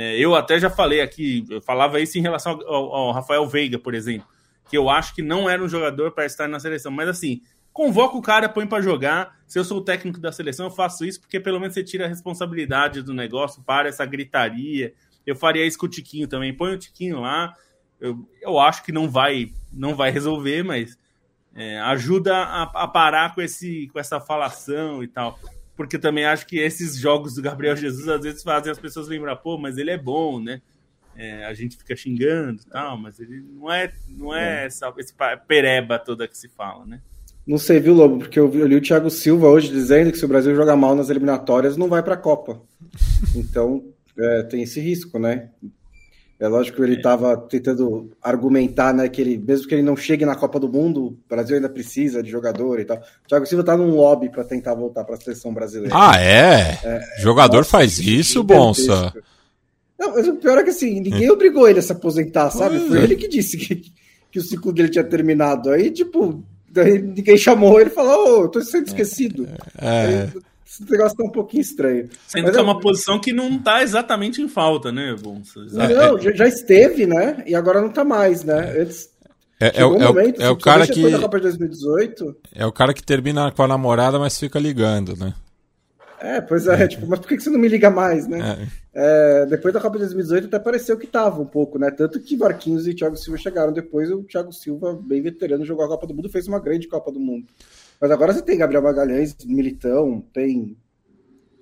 [0.00, 3.80] É, eu até já falei aqui, eu falava isso em relação ao, ao, Rafael Veiga,
[3.80, 4.28] por exemplo,
[4.70, 8.16] que eu acho que não era um jogador para estar na seleção, mas assim, convoca
[8.16, 9.36] o cara, põe para jogar.
[9.44, 12.04] Se eu sou o técnico da seleção, eu faço isso porque pelo menos você tira
[12.04, 14.94] a responsabilidade do negócio, para essa gritaria.
[15.26, 17.52] Eu faria isso com o Tiquinho também, põe o Tiquinho lá.
[18.00, 20.96] Eu, eu acho que não vai, não vai resolver, mas
[21.56, 25.36] é, ajuda a, a, parar com, esse, com essa falação e tal.
[25.78, 29.36] Porque também acho que esses jogos do Gabriel Jesus às vezes fazem as pessoas lembrar,
[29.36, 30.60] pô, mas ele é bom, né?
[31.16, 34.66] É, a gente fica xingando e tal, mas ele não é, não é, é.
[34.66, 35.14] Essa, esse
[35.46, 37.00] pereba toda que se fala, né?
[37.46, 38.18] Não sei, viu, Lobo?
[38.18, 41.10] Porque eu, li o Thiago Silva hoje dizendo que se o Brasil jogar mal nas
[41.10, 42.60] eliminatórias, não vai para a Copa.
[43.36, 43.84] Então,
[44.18, 45.48] é, tem esse risco, né?
[46.40, 47.36] É lógico que ele estava é.
[47.36, 51.18] tentando argumentar, né, que ele, mesmo que ele não chegue na Copa do Mundo, o
[51.28, 52.96] Brasil ainda precisa de jogador e tal.
[52.96, 55.94] O Thiago Silva está num lobby para tentar voltar para a seleção brasileira.
[55.96, 56.78] Ah, é?
[56.84, 59.12] é jogador nossa, faz isso, Bonsa?
[59.98, 62.78] Não, mas o pior é que assim, ninguém obrigou ele a se aposentar, sabe?
[62.86, 63.82] Foi ele que disse que,
[64.30, 65.70] que o ciclo dele tinha terminado.
[65.70, 69.48] Aí, tipo, daí ninguém chamou ele e falou, oh, eu tô sendo esquecido.
[69.76, 69.88] É.
[69.88, 70.32] Aí,
[70.68, 72.10] esse negócio tá um pouquinho estranho.
[72.26, 75.60] Sendo Mas que é uma posição que não tá exatamente em falta, né, Bonsa?
[75.72, 77.42] Não, já, já esteve, né?
[77.46, 78.76] E agora não tá mais, né?
[78.78, 79.08] Antes,
[79.58, 81.10] é, é, um momento, é, é o cara que.
[81.10, 85.16] Da Copa de 2018, é o cara que termina com a namorada, mas fica ligando,
[85.16, 85.32] né?
[86.20, 88.68] É, pois é, tipo, mas por que você não me liga mais, né?
[88.94, 89.42] É.
[89.42, 91.90] É, depois da Copa de 2018 até pareceu que tava um pouco, né?
[91.90, 95.88] Tanto que Marquinhos e Thiago Silva chegaram depois, o Thiago Silva, bem veterano, jogou a
[95.88, 97.46] Copa do Mundo, fez uma grande Copa do Mundo.
[98.00, 100.76] Mas agora você tem Gabriel Magalhães, Militão, tem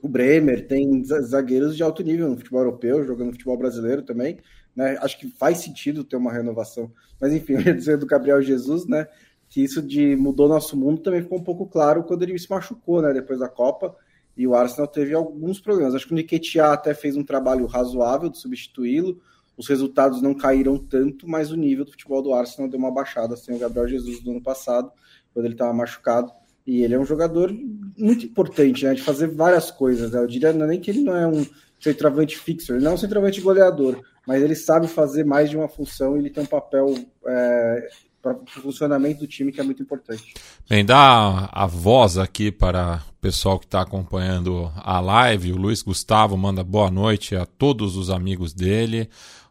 [0.02, 4.38] o Bremer, tem zagueiros de alto nível no futebol europeu, jogando futebol brasileiro também.
[4.74, 4.98] Né?
[5.00, 6.92] Acho que faz sentido ter uma renovação.
[7.18, 9.08] Mas enfim, eu ia dizer do Gabriel Jesus, né?
[9.48, 13.00] Que isso de mudou nosso mundo também ficou um pouco claro quando ele se machucou,
[13.00, 13.12] né?
[13.12, 13.96] Depois da Copa.
[14.36, 15.94] E o Arsenal teve alguns problemas.
[15.94, 19.18] Acho que o Nketiah até fez um trabalho razoável de substituí-lo.
[19.56, 23.34] Os resultados não caíram tanto, mas o nível do futebol do Arsenal deu uma baixada
[23.34, 24.92] sem o Gabriel Jesus do ano passado
[25.36, 26.32] quando ele estava machucado.
[26.66, 27.54] E ele é um jogador
[27.98, 28.94] muito importante, né?
[28.94, 30.12] De fazer várias coisas.
[30.12, 30.18] Né?
[30.18, 31.46] Eu diria é nem que ele não é um
[31.78, 35.68] centroavante fixo, ele não é um centroavante goleador, mas ele sabe fazer mais de uma
[35.68, 36.94] função e ele tem um papel
[37.26, 37.88] é,
[38.22, 40.32] para o funcionamento do time que é muito importante.
[40.68, 45.52] Bem, dá a voz aqui para o pessoal que está acompanhando a live.
[45.52, 49.10] O Luiz Gustavo manda boa noite a todos os amigos dele.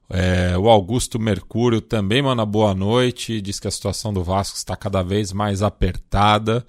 [0.09, 4.75] É, o Augusto Mercúrio também manda boa noite, diz que a situação do Vasco está
[4.75, 6.65] cada vez mais apertada.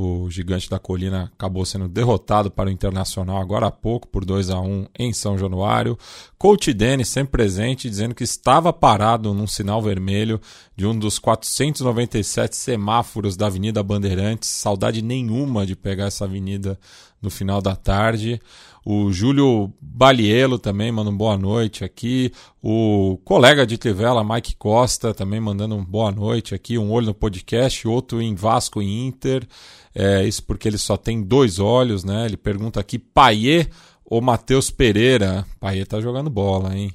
[0.00, 4.48] O gigante da colina acabou sendo derrotado para o Internacional agora há pouco por 2
[4.48, 5.98] a 1 em São Januário.
[6.38, 10.40] Coach Denis sempre presente, dizendo que estava parado num sinal vermelho
[10.76, 14.48] de um dos 497 semáforos da Avenida Bandeirantes.
[14.48, 16.78] Saudade nenhuma de pegar essa avenida
[17.20, 18.40] no final da tarde.
[18.84, 22.32] O Júlio Balielo também manda um boa noite aqui.
[22.62, 26.78] O colega de Trivela, Mike Costa, também mandando um boa noite aqui.
[26.78, 29.46] Um olho no podcast, outro em Vasco e Inter.
[29.94, 32.24] É, isso porque ele só tem dois olhos, né?
[32.24, 33.68] Ele pergunta aqui, Paier
[34.04, 35.46] ou Matheus Pereira?
[35.60, 36.92] Paier tá jogando bola, hein?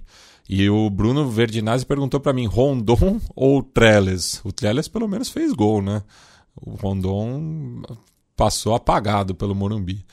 [0.49, 4.41] E o Bruno Verdinazzi perguntou para mim, Rondon ou Trellis?
[4.43, 6.01] O Trellis pelo menos fez gol, né?
[6.55, 7.81] O Rondon
[8.35, 10.05] passou apagado pelo Morumbi.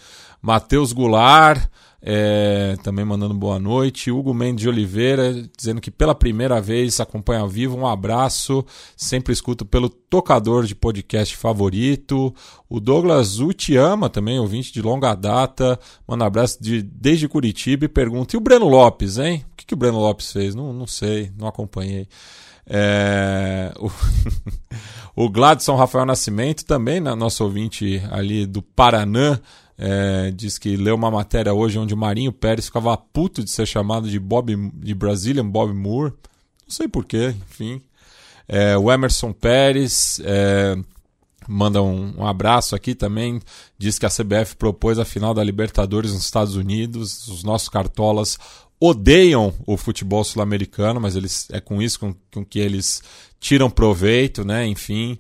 [0.43, 1.69] Matheus Goulart,
[2.03, 4.11] é, também mandando boa noite.
[4.11, 7.77] Hugo Mendes de Oliveira, dizendo que pela primeira vez acompanha ao vivo.
[7.77, 8.65] Um abraço,
[8.97, 12.35] sempre escuto pelo tocador de podcast favorito.
[12.69, 15.79] O Douglas U te ama também, ouvinte de longa data.
[16.09, 19.45] Manda um abraço de, desde Curitiba e pergunta: e o Breno Lopes, hein?
[19.53, 20.55] O que, que o Breno Lopes fez?
[20.55, 22.09] Não, não sei, não acompanhei.
[22.67, 23.91] É, o,
[25.25, 29.41] o Gladson Rafael Nascimento, também, né, nosso ouvinte ali do Paraná,
[29.83, 33.67] é, diz que leu uma matéria hoje onde o Marinho Pérez ficava puto de ser
[33.67, 36.13] chamado de Bob de Brazilian Bob Moore.
[36.13, 37.81] Não sei porquê, enfim.
[38.47, 40.77] É, o Emerson Pérez é,
[41.49, 43.41] manda um, um, abraço aqui também.
[43.79, 47.27] Diz que a CBF propôs a final da Libertadores nos Estados Unidos.
[47.29, 48.39] Os nossos cartolas
[48.81, 53.03] odeiam o futebol sul-americano, mas eles é com isso com, com que eles
[53.39, 54.67] tiram proveito, né?
[54.67, 55.19] Enfim.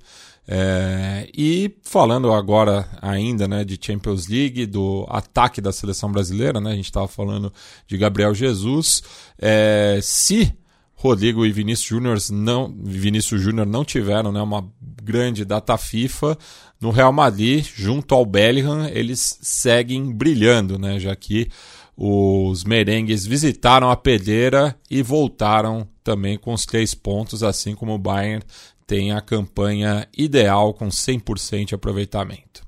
[0.53, 6.73] É, e falando agora ainda né, de Champions League, do ataque da seleção brasileira, né,
[6.73, 7.53] a gente estava falando
[7.87, 9.01] de Gabriel Jesus.
[9.38, 10.53] É, se
[10.96, 16.37] Rodrigo e Vinícius Júnior não, Vinícius Júnior não tiveram né, uma grande data FIFA,
[16.81, 21.49] no Real Madrid, junto ao Bellingham, eles seguem brilhando, né, já que
[21.96, 27.98] os merengues visitaram a pedreira e voltaram também com os três pontos, assim como o
[27.98, 28.42] Bayern
[28.87, 32.66] tem a campanha ideal com 100% de aproveitamento.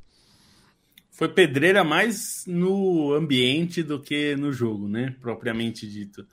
[1.11, 5.15] Foi pedreira mais no ambiente do que no jogo, né?
[5.21, 6.27] Propriamente dito.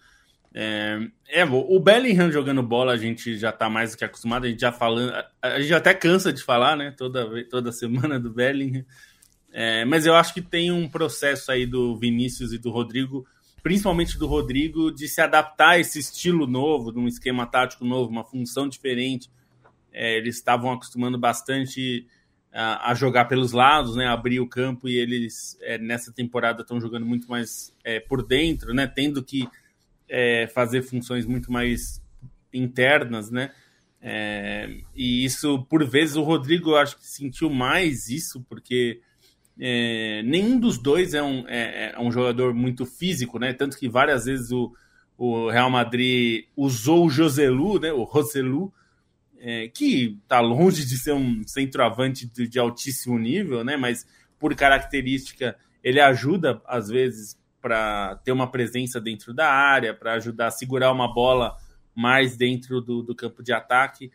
[0.53, 4.49] É, é, o Bellingham jogando bola a gente já tá mais do que acostumado, a
[4.49, 6.93] gente já falando, a gente até cansa de falar, né?
[6.97, 8.85] Toda, toda semana do Bellingham.
[9.51, 13.25] É, mas eu acho que tem um processo aí do Vinícius e do Rodrigo,
[13.63, 18.11] principalmente do Rodrigo, de se adaptar a esse estilo novo, de um esquema tático novo,
[18.11, 19.29] uma função diferente.
[19.91, 22.05] É, eles estavam acostumando bastante
[22.53, 26.79] a, a, jogar pelos lados, né, abrir o campo, e eles é, nessa temporada estão
[26.79, 29.47] jogando muito mais é, por dentro, né, tendo que
[30.07, 32.01] é, fazer funções muito mais
[32.53, 33.51] internas, né,
[34.01, 39.01] é, e isso, por vezes, o Rodrigo acho que sentiu mais isso, porque
[39.59, 43.51] é, nenhum dos dois é um, é, é, um jogador muito físico, né?
[43.51, 44.73] Tanto que várias vezes o,
[45.17, 47.91] o Real Madrid usou o Joselu, né?
[47.91, 48.73] O Roselu,
[49.37, 53.75] é, que está longe de ser um centroavante de, de, altíssimo nível, né?
[53.75, 54.07] Mas
[54.39, 60.47] por característica ele ajuda às vezes para ter uma presença dentro da área, para ajudar
[60.47, 61.57] a segurar uma bola
[61.93, 64.09] mais dentro do, do campo de ataque.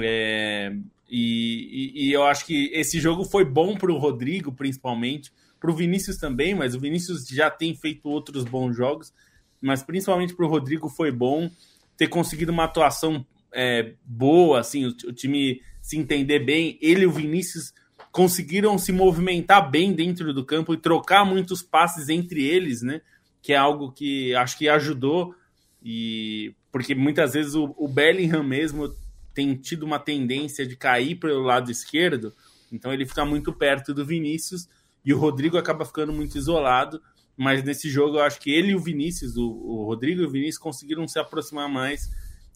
[0.00, 0.72] É,
[1.10, 5.70] e, e, e, eu acho que esse jogo foi bom para o Rodrigo, principalmente, para
[5.70, 9.12] o Vinícius também, mas o Vinícius já tem feito outros bons jogos,
[9.60, 11.50] mas principalmente para o Rodrigo foi bom
[11.96, 16.78] ter conseguido uma atuação é, boa, assim, o, o, time se entender bem.
[16.80, 17.74] Ele e o Vinícius
[18.12, 23.00] conseguiram se movimentar bem dentro do campo e trocar muitos passes entre eles, né?
[23.42, 25.34] Que é algo que acho que ajudou.
[25.82, 28.94] E porque muitas vezes o, o Bellingham mesmo
[29.34, 32.32] tem tido uma tendência de cair pelo lado esquerdo,
[32.72, 34.68] então ele fica muito perto do Vinícius
[35.04, 37.00] e o Rodrigo acaba ficando muito isolado.
[37.36, 40.30] Mas nesse jogo eu acho que ele e o Vinícius, o, o Rodrigo e o
[40.30, 42.10] Vinícius conseguiram se aproximar mais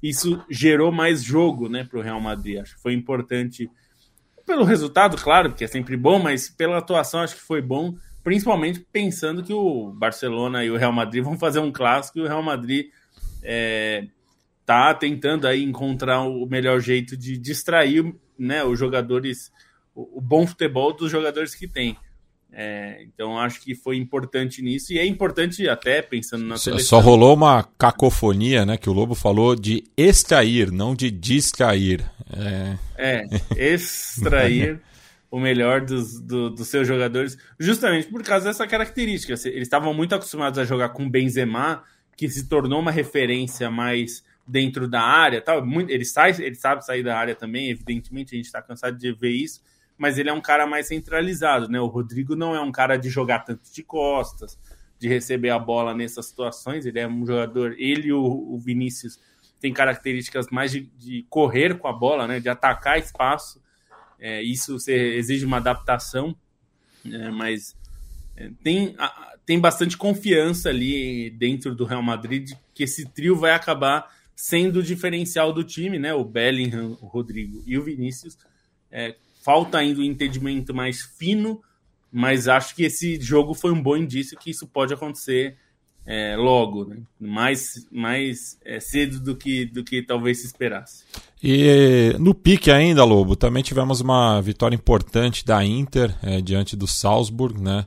[0.05, 2.61] isso gerou mais jogo né, para o Real Madrid.
[2.61, 3.71] Acho que foi importante
[4.45, 8.87] pelo resultado, claro, porque é sempre bom, mas pela atuação acho que foi bom, principalmente
[8.93, 12.43] pensando que o Barcelona e o Real Madrid vão fazer um clássico e o Real
[12.43, 12.89] Madrid
[13.43, 14.07] é,
[14.65, 19.53] tá tentando aí encontrar o melhor jeito de distrair né, os jogadores,
[19.95, 21.97] o, o bom futebol dos jogadores que tem.
[22.57, 26.87] É, então acho que foi importante nisso e é importante até pensando na seleção.
[26.87, 28.77] Só rolou uma cacofonia, né?
[28.77, 32.09] Que o Lobo falou de extrair, não de distrair.
[32.33, 34.81] É, é extrair
[35.33, 39.33] o melhor dos, do, dos seus jogadores, justamente por causa dessa característica.
[39.49, 41.83] Eles estavam muito acostumados a jogar com Benzema,
[42.17, 45.65] que se tornou uma referência mais dentro da área, tal.
[45.65, 47.71] Muito, ele sai, ele sabe sair da área também.
[47.71, 49.63] Evidentemente a gente está cansado de ver isso
[49.97, 51.81] mas ele é um cara mais centralizado, né?
[51.81, 54.59] O Rodrigo não é um cara de jogar tanto de costas,
[54.99, 56.85] de receber a bola nessas situações.
[56.85, 59.19] Ele é um jogador, ele e o, o Vinícius
[59.61, 62.41] têm características mais de, de, correr com a bola, né?
[62.41, 63.63] De atacar espaço.
[64.19, 66.35] É, isso exige uma adaptação,
[67.05, 67.77] é, mas
[68.37, 68.97] é, tem,
[69.45, 74.83] tem bastante confiança ali dentro do Real Madrid que esse trio vai acabar sendo o
[74.83, 76.13] diferencial do time, né?
[76.15, 78.37] O Bellingham, o Rodrigo e o Vinícius.
[78.91, 81.61] É, falta ainda um entendimento mais fino,
[82.11, 85.57] mas acho que esse jogo foi um bom indício que isso pode acontecer
[86.07, 86.99] é, logo, né?
[87.19, 91.05] mais, mais é, cedo do que, do que talvez se esperasse.
[91.43, 96.87] E no pique ainda, Lobo, também tivemos uma vitória importante da Inter é, diante do
[96.87, 97.87] Salzburg, né?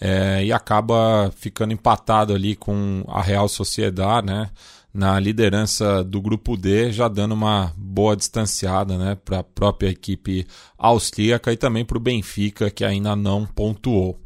[0.00, 4.50] É, e acaba ficando empatado ali com a Real Sociedade, né?
[4.98, 10.44] Na liderança do grupo D, já dando uma boa distanciada né, para a própria equipe
[10.76, 14.20] austríaca e também para o Benfica, que ainda não pontuou.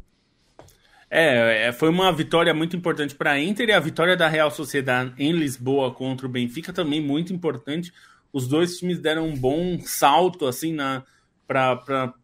[1.11, 4.49] É, é foi uma vitória muito importante para a Inter e a vitória da Real
[4.49, 7.93] Sociedade em Lisboa contra o Benfica também muito importante.
[8.33, 11.03] Os dois times deram um bom salto assim na
[11.47, 12.15] para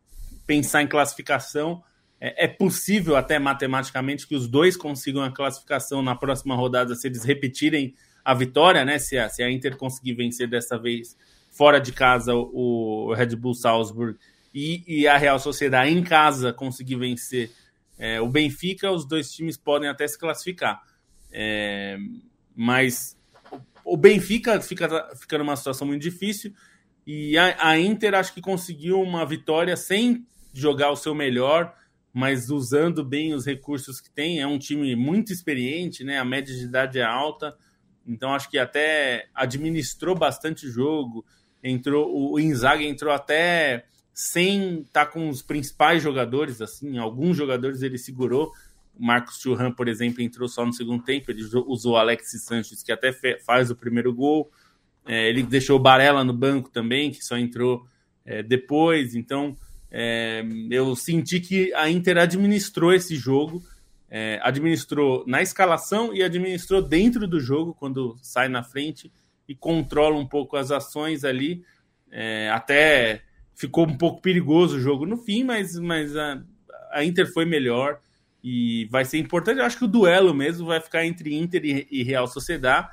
[0.48, 1.84] pensar em classificação.
[2.20, 7.08] É, é possível até matematicamente que os dois consigam a classificação na próxima rodada se
[7.08, 7.94] eles repetirem
[8.24, 9.00] a vitória, né?
[9.00, 11.18] Se a, se a Inter conseguir vencer dessa vez
[11.50, 14.18] fora de casa o Red Bull Salzburg
[14.54, 17.52] e, e a Real Sociedade em casa conseguir vencer
[17.98, 20.82] é, o Benfica, os dois times podem até se classificar.
[21.32, 21.98] É,
[22.56, 23.18] mas
[23.84, 26.54] o Benfica fica, fica numa situação muito difícil
[27.12, 31.74] e a, a, Inter acho que conseguiu uma vitória sem jogar o seu melhor,
[32.14, 34.40] mas usando bem os recursos que tem.
[34.40, 36.20] É um time muito experiente, né?
[36.20, 37.58] A média de idade é alta,
[38.10, 41.24] então acho que até administrou bastante jogo.
[41.64, 47.82] Entrou o Inzaghi entrou até sem estar tá com os principais jogadores, assim, alguns jogadores
[47.82, 48.52] ele segurou.
[48.98, 52.92] O Marcos Churran, por exemplo, entrou só no segundo tempo, ele usou Alexis Sanches, que
[52.92, 53.14] até
[53.46, 54.52] faz o primeiro gol.
[55.06, 57.88] É, ele deixou o Barella no banco também, que só entrou
[58.26, 59.16] é, depois.
[59.16, 59.56] Então,
[59.90, 63.64] é, eu senti que a Inter administrou esse jogo,
[64.10, 69.12] é, administrou na escalação e administrou dentro do jogo, quando sai na frente
[69.48, 71.64] e controla um pouco as ações ali.
[72.12, 73.22] É, até
[73.54, 76.42] ficou um pouco perigoso o jogo no fim, mas, mas a,
[76.92, 78.00] a Inter foi melhor
[78.44, 79.60] e vai ser importante.
[79.60, 82.90] Eu acho que o duelo mesmo vai ficar entre Inter e, e Real Sociedade,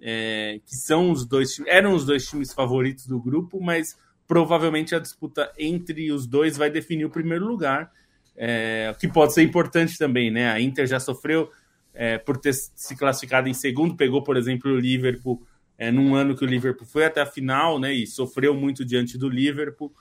[0.00, 3.96] é, que são os dois eram os dois times favoritos do grupo, mas
[4.26, 7.90] provavelmente a disputa entre os dois vai definir o primeiro lugar,
[8.36, 10.50] é, que pode ser importante também, né?
[10.50, 11.50] A Inter já sofreu
[11.94, 15.42] é, por ter se classificado em segundo, pegou, por exemplo, o Liverpool
[15.78, 19.18] é, num ano que o Liverpool foi até a final, né, e sofreu muito diante
[19.18, 19.92] do Liverpool.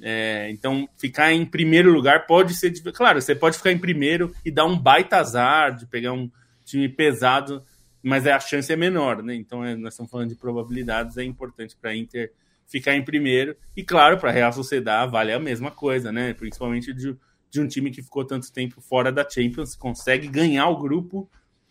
[0.00, 2.72] É, então, ficar em primeiro lugar pode ser.
[2.92, 6.30] Claro, você pode ficar em primeiro e dar um baita azar de pegar um
[6.64, 7.62] time pesado,
[8.02, 9.34] mas a chance é menor, né?
[9.34, 12.30] Então, é, nós estamos falando de probabilidades, é importante para a Inter
[12.66, 13.56] ficar em primeiro.
[13.76, 16.34] E, claro, para a Real Sociedade vale a mesma coisa, né?
[16.34, 17.16] Principalmente de,
[17.56, 21.28] de um time que ficou tanto tempo fora da Champions, consegue ganhar o grupo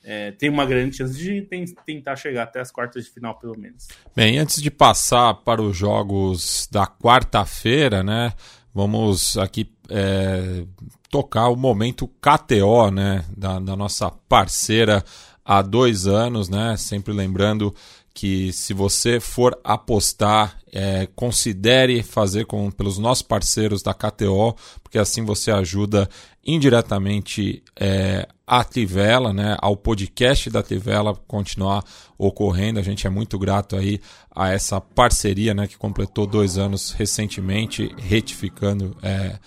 [0.07, 1.49] é, tem uma grande chance de
[1.83, 3.87] tentar chegar até as quartas de final, pelo menos.
[4.15, 8.31] Bem, antes de passar para os jogos da quarta-feira, né?
[8.71, 10.63] Vamos aqui é,
[11.09, 13.25] tocar o momento KTO, né?
[13.35, 15.03] Da, da nossa parceira
[15.43, 16.77] há dois anos, né?
[16.77, 17.73] Sempre lembrando
[18.15, 24.97] que se você for apostar, é, considere fazer com pelos nossos parceiros da KTO, porque
[24.97, 26.09] assim você ajuda
[26.43, 31.83] indiretamente é, a Tivela, né, ao podcast da Tivela continuar
[32.17, 32.79] ocorrendo.
[32.79, 33.99] A gente é muito grato aí
[34.33, 39.37] a essa parceria, né, que completou dois anos recentemente, retificando, é,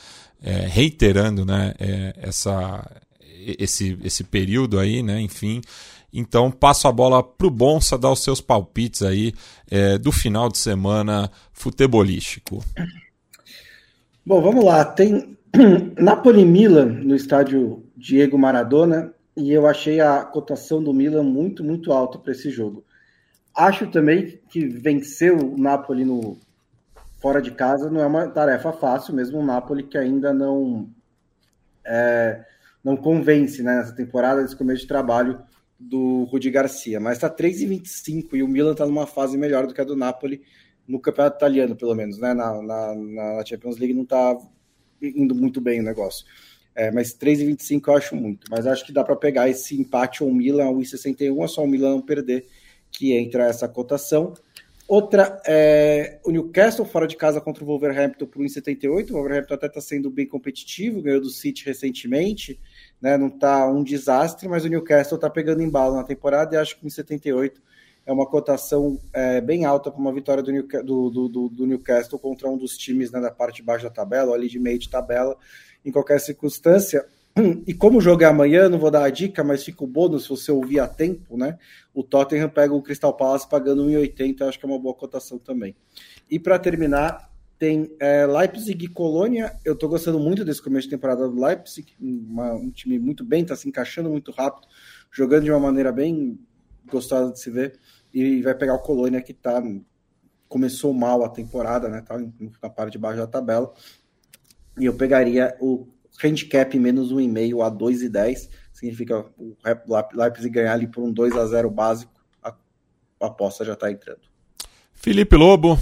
[0.42, 2.86] é, reiterando, né, é, essa,
[3.58, 5.62] esse, esse período aí, né, enfim.
[6.12, 9.32] Então passo a bola pro Bonsa dar os seus palpites aí
[9.70, 12.64] é, do final de semana futebolístico.
[14.24, 14.84] Bom, vamos lá.
[14.84, 15.36] Tem
[15.98, 21.92] Napoli Milan no estádio Diego Maradona e eu achei a cotação do Milan muito, muito
[21.92, 22.84] alta para esse jogo.
[23.54, 26.38] Acho também que vencer o Napoli no
[27.20, 30.88] fora de casa não é uma tarefa fácil, mesmo o Napoli que ainda não
[31.84, 32.44] é,
[32.84, 35.40] não convence né, nessa temporada desse começo de trabalho
[35.78, 39.80] do Rudi Garcia, mas está 3,25 e o Milan está numa fase melhor do que
[39.80, 40.42] a do Napoli
[40.86, 42.34] no campeonato italiano, pelo menos, né?
[42.34, 44.36] Na, na, na Champions League não está
[45.00, 46.26] indo muito bem o negócio.
[46.74, 48.46] É, mas 3,25 eu acho muito.
[48.50, 51.90] Mas acho que dá para pegar esse empate ou Milan 1,61, é só o Milan
[51.90, 52.46] não perder
[52.90, 54.32] que entra essa cotação.
[54.86, 59.10] Outra é o Newcastle fora de casa contra o Wolverhampton por 1,78.
[59.10, 62.58] O Wolverhampton até está sendo bem competitivo, ganhou do City recentemente
[63.00, 63.16] né?
[63.16, 66.86] Não está um desastre, mas o Newcastle está pegando embalo na temporada e acho que
[66.86, 67.60] em 78
[68.08, 70.50] é uma cotação é, bem alta para uma vitória do,
[70.82, 74.30] do, do, do, Newcastle contra um dos times né, da parte de baixo da tabela,
[74.30, 75.36] ou ali de meio de tabela,
[75.84, 77.04] em qualquer circunstância.
[77.66, 80.30] E como jogo é amanhã, não vou dar a dica, mas fica o bônus se
[80.30, 81.58] você ouvir a tempo, né?
[81.94, 85.76] O Tottenham pega o Crystal Palace pagando 1,80, acho que é uma boa cotação também.
[86.30, 89.54] E para terminar, tem é, Leipzig e Colônia.
[89.64, 91.92] Eu estou gostando muito desse começo de temporada do Leipzig.
[92.00, 94.68] Uma, um time muito bem, está se encaixando muito rápido,
[95.10, 96.38] jogando de uma maneira bem
[96.90, 97.78] gostosa de se ver.
[98.14, 99.62] E vai pegar o Colônia que tá,
[100.48, 102.00] começou mal a temporada, né?
[102.00, 102.16] Tá
[102.62, 103.72] na parte de baixo da tabela.
[104.78, 105.88] E eu pegaria o
[106.22, 108.48] handicap menos 1,5 a 2,10.
[108.72, 109.56] Significa o
[110.14, 112.12] Leipzig ganhar ali por um 2 a 0 básico.
[112.42, 112.54] A
[113.20, 114.20] aposta já está entrando.
[114.94, 115.76] Felipe Lobo,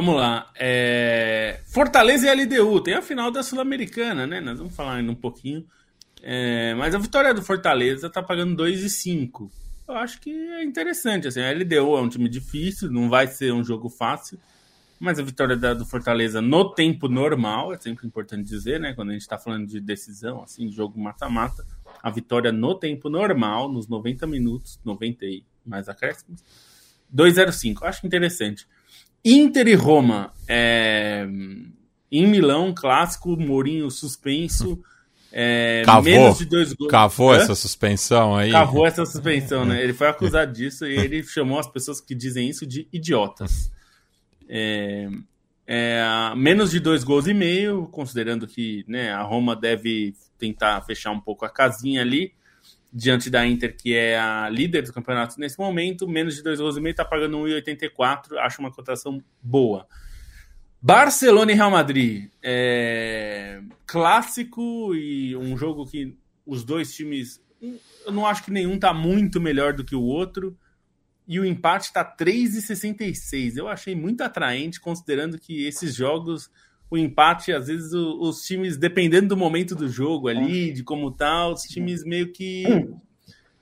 [0.00, 0.50] Vamos lá.
[0.58, 1.60] É...
[1.66, 2.80] Fortaleza e LDU.
[2.80, 4.40] Tem a final da Sul-Americana, né?
[4.40, 5.66] Nós vamos falar ainda um pouquinho.
[6.22, 6.74] É...
[6.74, 9.50] Mas a vitória do Fortaleza tá pagando 2,5.
[9.86, 11.28] Eu acho que é interessante.
[11.28, 14.40] Assim, a LDU é um time difícil, não vai ser um jogo fácil.
[14.98, 18.94] Mas a vitória da, do Fortaleza no tempo normal, é sempre importante dizer, né?
[18.94, 21.62] Quando a gente está falando de decisão, assim, jogo mata-mata,
[22.02, 26.42] a vitória no tempo normal, nos 90 minutos, 90 e mais acréscimos,
[27.14, 27.82] 2,05.
[27.82, 28.66] Acho interessante.
[29.24, 30.32] Inter e Roma.
[30.48, 31.26] É...
[32.12, 34.82] Em Milão, clássico, Mourinho suspenso.
[35.32, 36.90] É, Cavou, menos de dois gols.
[36.90, 38.50] cavou essa suspensão aí.
[38.50, 39.78] Cavou essa suspensão, né?
[39.82, 43.70] Ele foi acusado disso e ele chamou as pessoas que dizem isso de idiotas.
[44.48, 45.08] É,
[45.64, 46.02] é,
[46.36, 51.20] menos de dois gols e meio, considerando que né, a Roma deve tentar fechar um
[51.20, 52.32] pouco a casinha ali,
[52.92, 56.76] diante da Inter, que é a líder do campeonato nesse momento, menos de dois gols
[56.76, 59.86] e meio, está pagando 1,84, acho uma cotação boa.
[60.82, 62.30] Barcelona e Real Madrid.
[62.42, 63.60] É...
[63.86, 66.16] Clássico e um jogo que
[66.46, 67.40] os dois times.
[68.06, 70.56] Eu não acho que nenhum tá muito melhor do que o outro.
[71.28, 73.56] E o empate está 3,66.
[73.56, 76.50] Eu achei muito atraente, considerando que esses jogos,
[76.90, 81.48] o empate, às vezes, os times, dependendo do momento do jogo ali, de como tá,
[81.48, 82.64] os times meio que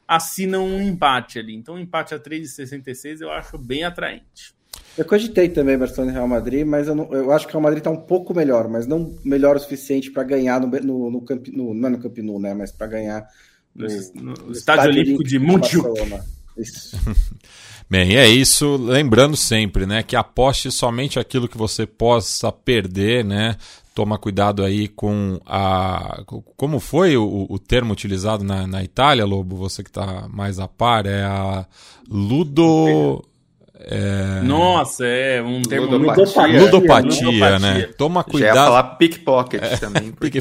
[0.07, 1.55] assinam um empate ali.
[1.55, 4.57] Então, o empate a 3,66 eu acho bem atraente.
[4.97, 7.63] Eu cogitei também Barcelona e Real Madrid, mas eu, não, eu acho que o Real
[7.63, 11.21] Madrid está um pouco melhor, mas não melhor o suficiente para ganhar no, no, no,
[11.21, 12.55] Camp, no, não é no Camp Nou, né?
[12.55, 13.29] Mas para ganhar
[13.75, 15.87] no, no, no Estádio Olímpico de Montjuic.
[16.57, 16.97] Isso.
[17.91, 18.77] Bem, é isso.
[18.77, 23.57] Lembrando sempre, né, que aposte somente aquilo que você possa perder, né?
[23.95, 26.23] Toma cuidado aí com a.
[26.57, 29.57] Como foi o, o termo utilizado na, na Itália, Lobo?
[29.57, 31.67] Você que está mais a par, é a
[32.09, 33.25] Ludo.
[33.81, 34.41] É...
[34.43, 37.83] Nossa, é um termo ludopatia, ludopatia, ludopatia, né?
[37.97, 38.55] Toma cuidado.
[38.55, 40.11] Já ia falar pickpocket é, também.
[40.19, 40.41] Porque...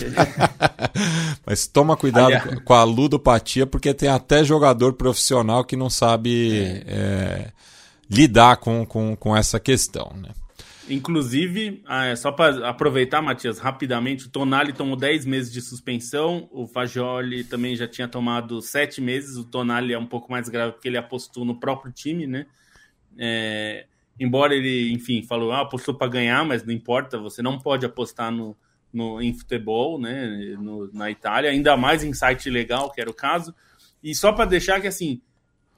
[1.46, 2.60] Mas toma cuidado Aliás.
[2.62, 6.84] com a ludopatia, porque tem até jogador profissional que não sabe é.
[6.88, 7.52] É,
[8.10, 10.30] lidar com, com, com essa questão, né?
[10.90, 16.66] Inclusive, ah, só para aproveitar, Matias, rapidamente, o Tonali tomou 10 meses de suspensão, o
[16.66, 20.88] Fagioli também já tinha tomado 7 meses, o Tonali é um pouco mais grave porque
[20.88, 22.46] ele apostou no próprio time, né?
[23.18, 23.86] É,
[24.20, 28.32] embora ele, enfim, falou, ah, apostou para ganhar, mas não importa, você não pode apostar
[28.32, 28.55] no,
[28.91, 33.13] no, em futebol, né, no, na Itália, ainda mais em site legal, que era o
[33.13, 33.53] caso.
[34.03, 35.22] E só para deixar que, assim,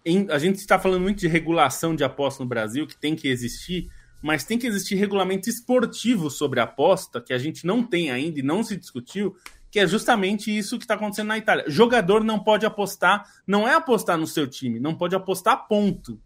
[0.05, 3.27] em, a gente está falando muito de regulação de aposta no Brasil, que tem que
[3.27, 3.89] existir,
[4.21, 8.43] mas tem que existir regulamento esportivo sobre aposta, que a gente não tem ainda e
[8.43, 9.35] não se discutiu,
[9.71, 11.65] que é justamente isso que está acontecendo na Itália.
[11.67, 16.19] Jogador não pode apostar, não é apostar no seu time, não pode apostar ponto.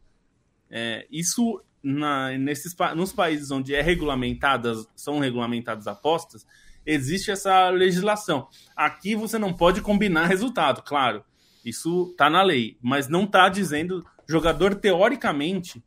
[0.76, 6.48] É, isso na, nesses, nos países onde é regulamentadas, são regulamentadas apostas,
[6.84, 8.48] existe essa legislação.
[8.76, 11.24] Aqui você não pode combinar resultado, claro.
[11.64, 15.84] Isso está na lei, mas não está dizendo jogador teoricamente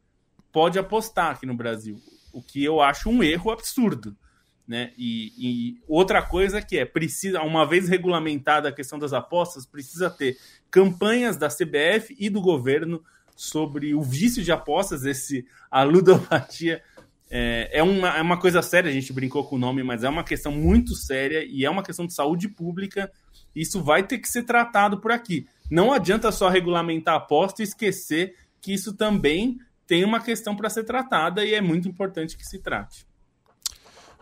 [0.52, 2.00] pode apostar aqui no Brasil,
[2.32, 4.16] o que eu acho um erro absurdo.
[4.68, 4.92] Né?
[4.96, 10.08] E, e, outra coisa que é precisa, uma vez regulamentada a questão das apostas, precisa
[10.08, 10.38] ter
[10.70, 13.02] campanhas da CBF e do governo
[13.36, 16.82] sobre o vício de apostas, esse a ludopatia.
[17.28, 20.08] É, é, uma, é uma coisa séria, a gente brincou com o nome, mas é
[20.08, 23.12] uma questão muito séria e é uma questão de saúde pública.
[23.54, 25.46] Isso vai ter que ser tratado por aqui.
[25.70, 30.70] Não adianta só regulamentar a aposta e esquecer que isso também tem uma questão para
[30.70, 33.06] ser tratada e é muito importante que se trate.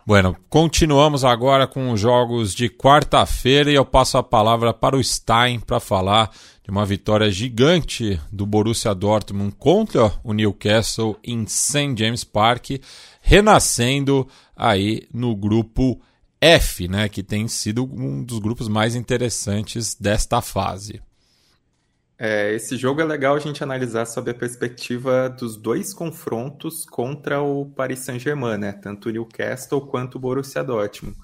[0.07, 5.03] Bueno, continuamos agora com os jogos de quarta-feira e eu passo a palavra para o
[5.03, 6.29] Stein para falar
[6.63, 11.95] de uma vitória gigante do Borussia Dortmund contra o Newcastle em St.
[11.97, 12.79] James Park,
[13.19, 15.99] renascendo aí no grupo
[16.39, 21.01] F, né, que tem sido um dos grupos mais interessantes desta fase.
[22.17, 27.41] É, esse jogo é legal a gente analisar sob a perspectiva dos dois confrontos contra
[27.41, 28.71] o Paris Saint-Germain, né?
[28.71, 31.17] Tanto o Newcastle quanto o Borussia Dortmund.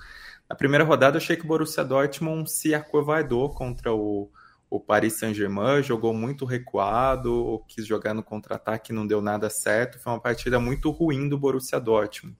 [0.49, 4.29] Na primeira rodada, eu achei que o Borussia Dortmund se acovardou contra o,
[4.69, 9.97] o Paris Saint-Germain jogou muito recuado, quis jogar no contra-ataque, não deu nada certo.
[9.97, 12.37] Foi uma partida muito ruim do Borussia Dortmund.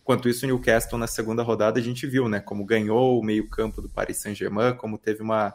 [0.00, 3.82] Enquanto isso, o Newcastle na segunda rodada a gente viu, né, como ganhou o meio-campo
[3.82, 5.54] do Paris Saint-Germain, como teve uma,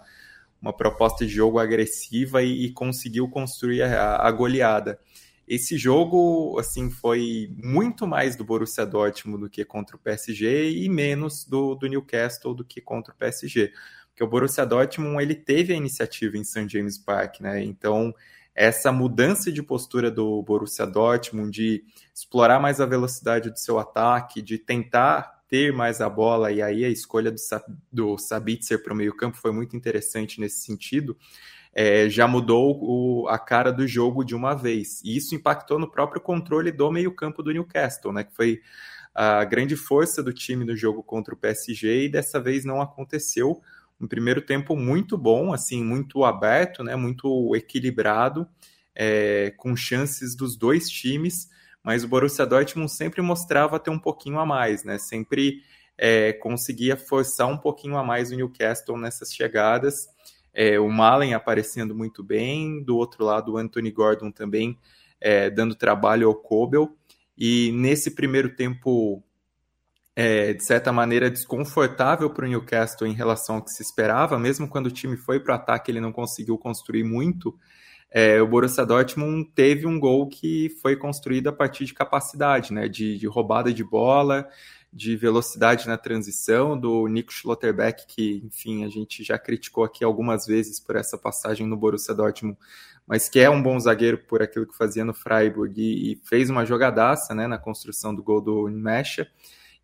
[0.66, 5.00] uma proposta de jogo agressiva e, e conseguiu construir a, a, goleada.
[5.48, 10.90] Esse jogo, assim, foi muito mais do Borussia Dortmund do que contra o PSG e
[10.90, 13.72] menos do, do Newcastle do que contra o PSG
[14.16, 16.68] que o Borussia Dortmund ele teve a iniciativa em St.
[16.68, 17.64] James Park, né?
[17.64, 18.12] Então
[18.56, 24.42] essa mudança de postura do Borussia Dortmund de explorar mais a velocidade do seu ataque,
[24.42, 27.38] de tentar ter mais a bola e aí a escolha do,
[27.92, 31.18] do Sabitzer para o meio campo foi muito interessante nesse sentido.
[31.74, 35.02] É, já mudou o, a cara do jogo de uma vez.
[35.04, 38.24] E isso impactou no próprio controle do meio-campo do Newcastle, né?
[38.24, 38.62] Que foi
[39.16, 43.62] a grande força do time no jogo contra o PSG, e dessa vez não aconteceu
[44.00, 48.46] um primeiro tempo muito bom, assim, muito aberto, né, muito equilibrado,
[48.94, 51.50] é, com chances dos dois times,
[51.86, 54.98] mas o Borussia Dortmund sempre mostrava ter um pouquinho a mais, né?
[54.98, 55.62] Sempre
[55.96, 60.08] é, conseguia forçar um pouquinho a mais o Newcastle nessas chegadas.
[60.52, 64.80] É, o Malen aparecendo muito bem, do outro lado o Anthony Gordon também
[65.22, 66.98] é, dando trabalho ao Kobel.
[67.38, 69.24] E nesse primeiro tempo,
[70.16, 74.68] é, de certa maneira, desconfortável para o Newcastle em relação ao que se esperava, mesmo
[74.68, 77.56] quando o time foi para o ataque, ele não conseguiu construir muito.
[78.18, 82.88] É, o Borussia Dortmund teve um gol que foi construído a partir de capacidade, né,
[82.88, 84.48] de, de roubada de bola,
[84.92, 90.46] de velocidade na transição do Nico Schlotterbeck, que, enfim, a gente já criticou aqui algumas
[90.46, 92.58] vezes por essa passagem no Borussia Dortmund,
[93.06, 96.50] mas que é um bom zagueiro por aquilo que fazia no Freiburg e, e fez
[96.50, 99.28] uma jogadaça, né, na construção do gol do Mecha.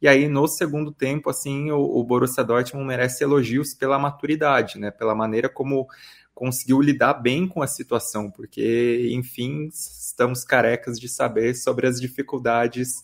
[0.01, 4.89] E aí, no segundo tempo, assim, o, o Borussia Dortmund merece elogios pela maturidade, né,
[4.89, 5.85] pela maneira como
[6.33, 13.03] conseguiu lidar bem com a situação, porque, enfim, estamos carecas de saber sobre as dificuldades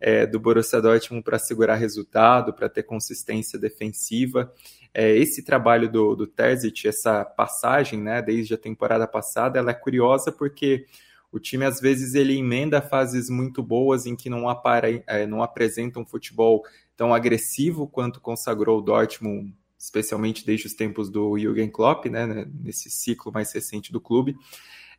[0.00, 4.52] é, do Borussia Dortmund para segurar resultado, para ter consistência defensiva.
[4.92, 9.74] É, esse trabalho do, do Terzic, essa passagem, né, desde a temporada passada, ela é
[9.74, 10.86] curiosa porque
[11.32, 15.42] o time às vezes ele emenda fases muito boas em que não, apare, é, não
[15.42, 16.64] apresenta um futebol
[16.96, 19.54] tão agressivo quanto consagrou o Dortmund,
[19.86, 24.36] especialmente desde os tempos do Jürgen Klopp, né, nesse ciclo mais recente do clube.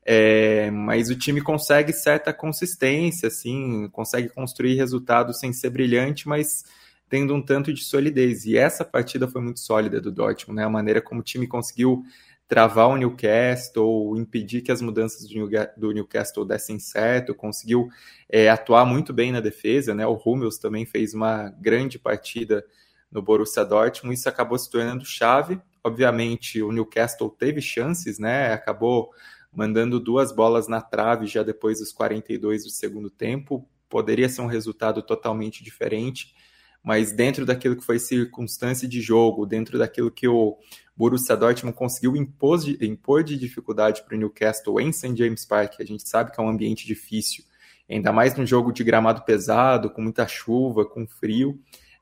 [0.06, 6.64] É, mas o time consegue certa consistência, assim, consegue construir resultados sem ser brilhante, mas
[7.10, 8.46] tendo um tanto de solidez.
[8.46, 10.64] E essa partida foi muito sólida do Dortmund, né?
[10.64, 12.06] A maneira como o time conseguiu
[12.48, 15.28] travar o Newcastle, impedir que as mudanças
[15.76, 17.90] do Newcastle dessem certo, conseguiu
[18.30, 20.08] é, atuar muito bem na defesa, né?
[20.08, 22.64] O Hummels também fez uma grande partida
[23.12, 25.60] no Borussia Dortmund, isso acabou se tornando chave.
[25.84, 28.52] Obviamente, o Newcastle teve chances, né?
[28.52, 29.10] Acabou
[29.52, 33.68] mandando duas bolas na trave já depois dos 42 do segundo tempo.
[33.90, 36.36] Poderia ser um resultado totalmente diferente,
[36.84, 40.58] mas dentro daquilo que foi circunstância de jogo, dentro daquilo que o
[40.96, 45.16] Borussia Dortmund conseguiu impor de, impor de dificuldade para o Newcastle em St.
[45.16, 47.44] James Park, a gente sabe que é um ambiente difícil,
[47.90, 51.60] ainda mais no jogo de gramado pesado, com muita chuva, com frio.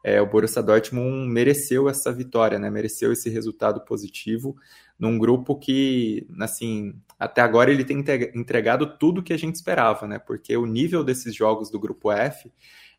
[0.07, 2.69] É, o Borussia Dortmund mereceu essa vitória, né?
[2.69, 4.55] mereceu esse resultado positivo
[4.99, 10.19] num grupo que, assim, até agora ele tem entregado tudo que a gente esperava, né?
[10.19, 12.51] Porque o nível desses jogos do grupo F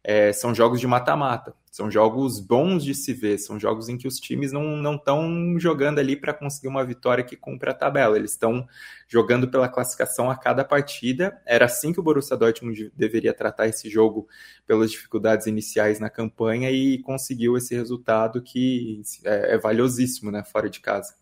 [0.08, 4.06] é, são jogos de mata-mata, são jogos bons de se ver, são jogos em que
[4.06, 8.30] os times não estão jogando ali para conseguir uma vitória que cumpra a tabela, eles
[8.30, 8.64] estão
[9.08, 11.42] jogando pela classificação a cada partida.
[11.44, 14.28] Era assim que o Borussia Dortmund deveria tratar esse jogo
[14.64, 20.70] pelas dificuldades iniciais na campanha e conseguiu esse resultado que é, é valiosíssimo, né, fora
[20.70, 21.16] de casa.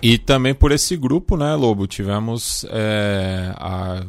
[0.00, 4.06] E também por esse grupo, né, Lobo, tivemos é, a,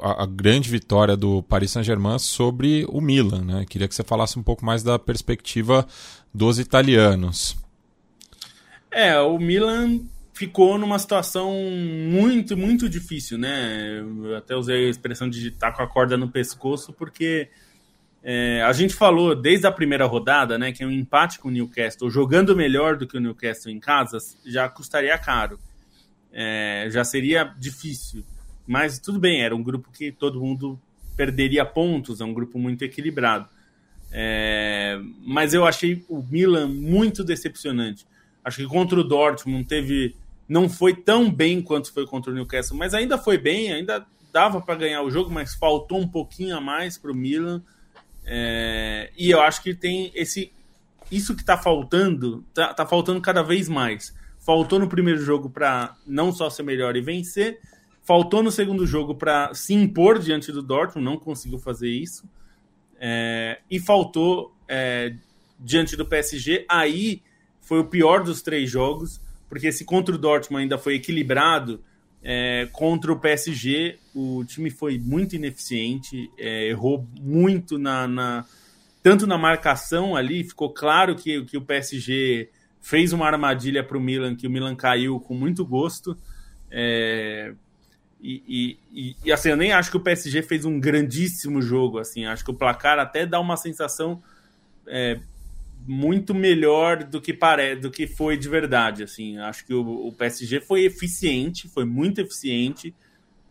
[0.00, 3.64] a, a, grande vitória do Paris Saint-Germain sobre o Milan, né?
[3.68, 5.86] Queria que você falasse um pouco mais da perspectiva
[6.32, 7.56] dos italianos.
[8.90, 10.00] É, o Milan
[10.32, 11.52] ficou numa situação
[12.10, 14.00] muito, muito difícil, né?
[14.00, 17.48] Eu até usei a expressão de estar com a corda no pescoço, porque
[18.22, 22.10] é, a gente falou desde a primeira rodada, né, que um empate com o Newcastle,
[22.10, 25.60] jogando melhor do que o Newcastle em casa, já custaria caro.
[26.32, 28.24] É, já seria difícil.
[28.66, 30.78] Mas tudo bem, era um grupo que todo mundo
[31.16, 33.48] perderia pontos, é um grupo muito equilibrado.
[34.12, 38.06] É, mas eu achei o Milan muito decepcionante.
[38.44, 40.14] Acho que contra o Dortmund teve,
[40.48, 44.60] não foi tão bem quanto foi contra o Newcastle, mas ainda foi bem, ainda dava
[44.60, 47.62] para ganhar o jogo, mas faltou um pouquinho a mais para o Milan.
[48.24, 50.52] É, e eu acho que tem esse.
[51.10, 54.14] Isso que está faltando, tá, tá, faltando cada vez mais.
[54.40, 57.60] Faltou no primeiro jogo para não só ser melhor e vencer,
[58.06, 62.24] faltou no segundo jogo para se impor diante do Dortmund, não conseguiu fazer isso.
[63.00, 65.12] É, e faltou é,
[65.58, 66.64] diante do PSG.
[66.68, 67.20] Aí
[67.60, 71.82] foi o pior dos três jogos, porque se contra o Dortmund ainda foi equilibrado,
[72.22, 78.44] é, contra o PSG, o time foi muito ineficiente, é, errou muito na, na,
[79.02, 82.50] tanto na marcação ali, ficou claro que, que o PSG
[82.80, 86.16] fez uma armadilha para o Milan, que o Milan caiu com muito gosto.
[86.70, 87.52] É,
[88.20, 91.98] e, e, e, assim, eu nem acho que o PSG fez um grandíssimo jogo.
[91.98, 94.22] Assim, acho que o placar até dá uma sensação
[94.86, 95.20] é,
[95.86, 97.76] muito melhor do que pare...
[97.76, 99.02] do que foi de verdade.
[99.02, 102.94] Assim, acho que o, o PSG foi eficiente, foi muito eficiente.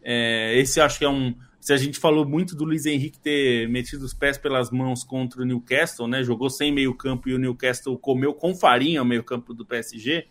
[0.04, 1.34] É, esse acho que é um.
[1.60, 5.42] Se a gente falou muito do Luiz Henrique ter metido os pés pelas mãos contra
[5.42, 6.24] o Newcastle, né?
[6.24, 10.28] Jogou sem meio campo e o Newcastle comeu com farinha o meio campo do PSG.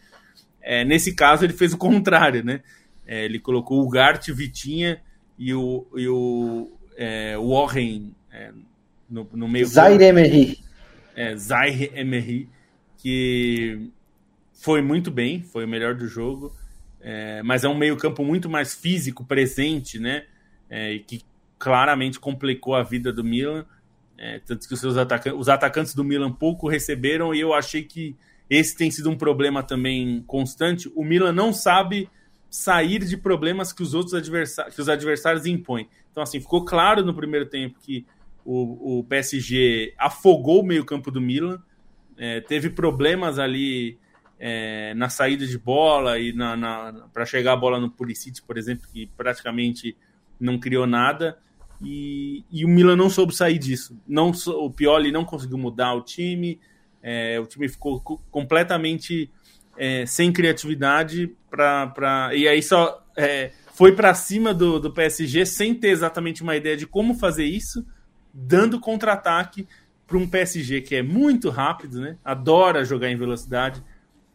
[0.62, 2.62] É, nesse caso ele fez o contrário, né?
[3.07, 5.00] É, ele colocou o Gart, Vitinha
[5.38, 8.52] e o, e o é, Warren é,
[9.09, 9.66] no, no meio.
[9.66, 10.59] Zaire Emery.
[11.14, 12.48] É, Zaire Emery,
[12.96, 13.90] que
[14.52, 16.52] foi muito bem, foi o melhor do jogo,
[17.00, 20.24] é, mas é um meio-campo muito mais físico, presente, né?
[20.70, 21.22] É, que
[21.59, 23.66] claramente complicou a vida do Milan.
[24.16, 27.82] É, tanto que os, seus atacantes, os atacantes do Milan pouco receberam, e eu achei
[27.82, 28.16] que
[28.48, 30.90] esse tem sido um problema também constante.
[30.94, 32.09] O Milan não sabe
[32.55, 35.88] sair de problemas que os outros adversários, que os adversários impõem.
[36.12, 38.07] Então, assim, ficou claro no primeiro tempo que
[38.44, 41.61] o, o PSG afogou o meio-campo do Milan,
[42.16, 43.98] é, teve problemas ali
[44.38, 48.57] é, na saída de bola e na, na para chegar a bola no Pulisic, por
[48.57, 49.96] exemplo, que praticamente
[50.38, 51.36] não criou nada.
[51.82, 54.00] E, e, o Milan não soube sair disso.
[54.07, 56.61] Não, o Pioli não conseguiu mudar o time,
[57.02, 58.00] é, o time ficou
[58.30, 59.28] completamente
[59.77, 65.75] é, sem criatividade pra, e aí só é, foi para cima do, do PSG sem
[65.75, 67.85] ter exatamente uma ideia de como fazer isso,
[68.33, 69.66] dando contra-ataque
[70.07, 72.16] para um PSG que é muito rápido, né?
[72.25, 73.83] adora jogar em velocidade,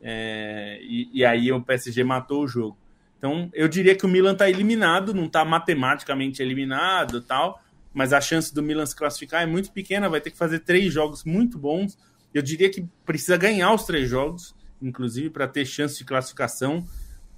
[0.02, 2.78] é, e, e, aí o PSG matou o jogo.
[3.18, 7.62] Então eu diria que o Milan está eliminado, não está matematicamente eliminado tal,
[7.94, 10.94] mas a chance do Milan se classificar é muito pequena, vai ter que fazer três
[10.94, 11.98] jogos muito bons.
[12.34, 16.86] Eu diria que precisa ganhar os três jogos inclusive, para ter chance de classificação.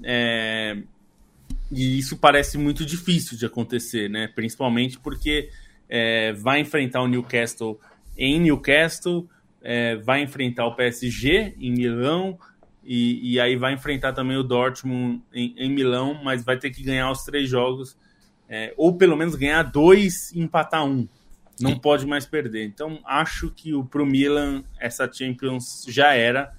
[0.04, 0.78] É...
[1.72, 4.28] E isso parece muito difícil de acontecer, né?
[4.28, 5.50] Principalmente porque
[5.89, 7.80] é, vai enfrentar o Newcastle
[8.18, 9.28] em Newcastle,
[9.62, 12.38] é, vai enfrentar o PSG em Milão,
[12.84, 16.82] e, e, aí vai enfrentar também o Dortmund em, em Milão, mas vai ter que
[16.82, 17.96] ganhar os três jogos,
[18.50, 21.08] é, ou pelo menos ganhar dois e empatar um.
[21.60, 22.66] Não pode mais perder.
[22.66, 26.52] Então acho que para o Milan essa Champions já era.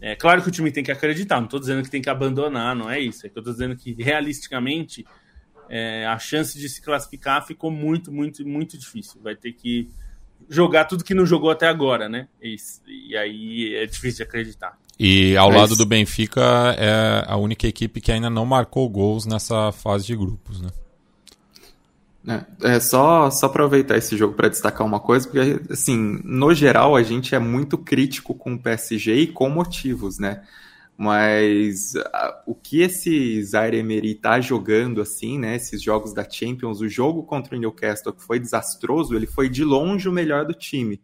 [0.00, 2.74] É claro que o time tem que acreditar, não estou dizendo que tem que abandonar,
[2.74, 3.26] não é isso.
[3.26, 5.04] É que eu estou dizendo que realisticamente
[5.68, 9.20] é, a chance de se classificar ficou muito, muito, muito difícil.
[9.22, 9.88] Vai ter que
[10.48, 12.28] jogar tudo que não jogou até agora, né?
[12.42, 14.78] E, e aí é difícil de acreditar.
[14.98, 15.60] E ao Mas...
[15.60, 16.40] lado do Benfica
[16.78, 20.68] é a única equipe que ainda não marcou gols nessa fase de grupos, né?
[22.26, 26.94] É, é só, só aproveitar esse jogo para destacar uma coisa, porque, assim, no geral,
[26.94, 30.42] a gente é muito crítico com o PSG e com motivos, né?
[30.98, 35.56] Mas a, o que esse Zaire Emery tá jogando, assim, né?
[35.56, 39.64] Esses jogos da Champions, o jogo contra o Newcastle, que foi desastroso, ele foi de
[39.64, 41.00] longe o melhor do time.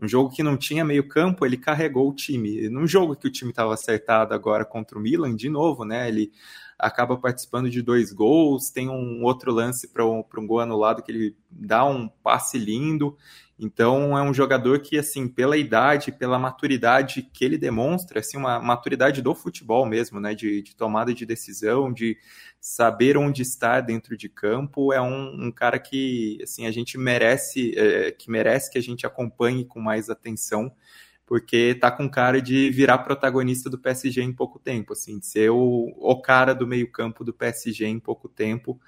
[0.00, 2.68] Um jogo que não tinha meio campo, ele carregou o time.
[2.68, 6.08] Num jogo que o time estava acertado agora contra o Milan, de novo, né?
[6.08, 6.30] Ele
[6.78, 11.10] acaba participando de dois gols, tem um outro lance para um, um gol anulado que
[11.10, 13.16] ele dá um passe lindo.
[13.58, 18.60] Então é um jogador que, assim, pela idade, pela maturidade que ele demonstra, assim, uma
[18.60, 20.32] maturidade do futebol mesmo, né?
[20.32, 22.16] De, de tomada de decisão, de
[22.60, 27.76] saber onde está dentro de campo, é um, um cara que, assim, a gente merece,
[27.76, 30.72] é, que merece que a gente acompanhe com mais atenção
[31.28, 35.50] porque tá com cara de virar protagonista do PSG em pouco tempo, assim, de ser
[35.50, 38.80] o, o cara do meio-campo do PSG em pouco tempo.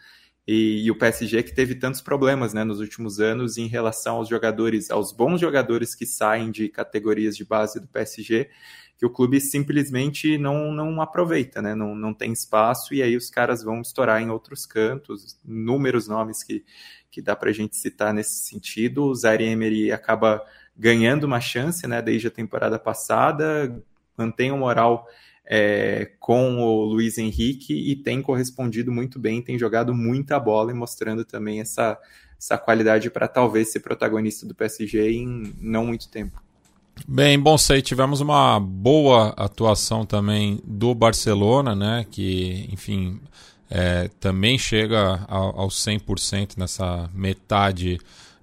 [0.49, 4.29] E, e, o PSG que teve tantos problemas né, nos últimos anos em relação aos
[4.29, 8.49] jogadores, aos bons jogadores que saem de categorias de base do PSG,
[8.97, 13.29] que o clube simplesmente não, não aproveita, né, não, não tem espaço, e aí os
[13.29, 16.65] caras vão estourar em outros cantos, inúmeros nomes que,
[17.11, 19.05] que dá para a gente citar nesse sentido.
[19.05, 20.43] O Zaire Emery acaba
[20.77, 23.83] ganhando uma chance, né, desde a temporada passada,
[24.17, 25.07] mantém o moral
[25.47, 30.75] é, com o Luiz Henrique e tem correspondido muito bem, tem jogado muita bola e
[30.75, 31.99] mostrando também essa,
[32.39, 36.41] essa qualidade para talvez ser protagonista do PSG em não muito tempo.
[37.09, 43.21] Bem, bom, sei, tivemos uma boa atuação também do Barcelona, né, que, enfim,
[43.69, 47.99] é, também chega ao, ao 100% nessa metade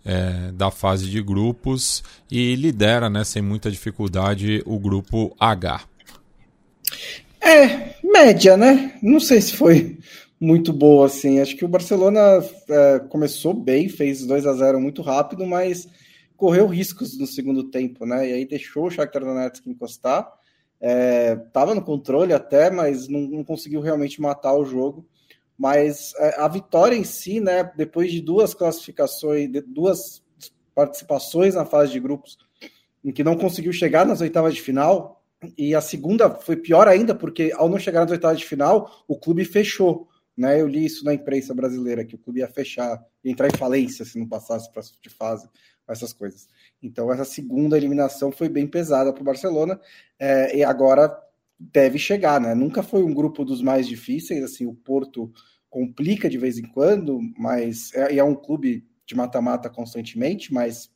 [0.07, 2.01] é, da fase de grupos
[2.31, 5.81] e lidera, né, sem muita dificuldade, o grupo H.
[7.41, 8.97] É, média, né?
[9.03, 9.97] Não sei se foi
[10.39, 11.41] muito boa assim.
[11.41, 15.87] Acho que o Barcelona é, começou bem, fez 2 a 0 muito rápido, mas
[16.37, 18.29] correu riscos no segundo tempo, né?
[18.29, 20.31] E aí deixou o Shakhtar Donetsk encostar.
[20.79, 25.05] É, tava no controle até, mas não, não conseguiu realmente matar o jogo.
[25.57, 30.23] Mas é, a vitória em si, né, depois de duas classificações, de duas
[30.75, 32.37] participações na fase de grupos,
[33.03, 35.23] em que não conseguiu chegar nas oitavas de final,
[35.57, 39.17] e a segunda foi pior ainda, porque ao não chegar nas oitavas de final, o
[39.17, 40.07] clube fechou.
[40.35, 40.61] Né?
[40.61, 44.05] Eu li isso na imprensa brasileira, que o clube ia fechar, ia entrar em falência
[44.05, 45.49] se não passasse para de fase,
[45.87, 46.47] essas coisas.
[46.81, 49.79] Então, essa segunda eliminação foi bem pesada para o Barcelona,
[50.19, 51.17] é, e agora
[51.59, 52.53] deve chegar, né?
[52.53, 55.31] Nunca foi um grupo dos mais difíceis, assim, o Porto
[55.69, 60.89] complica de vez em quando, mas é, é um clube de mata-mata constantemente, mas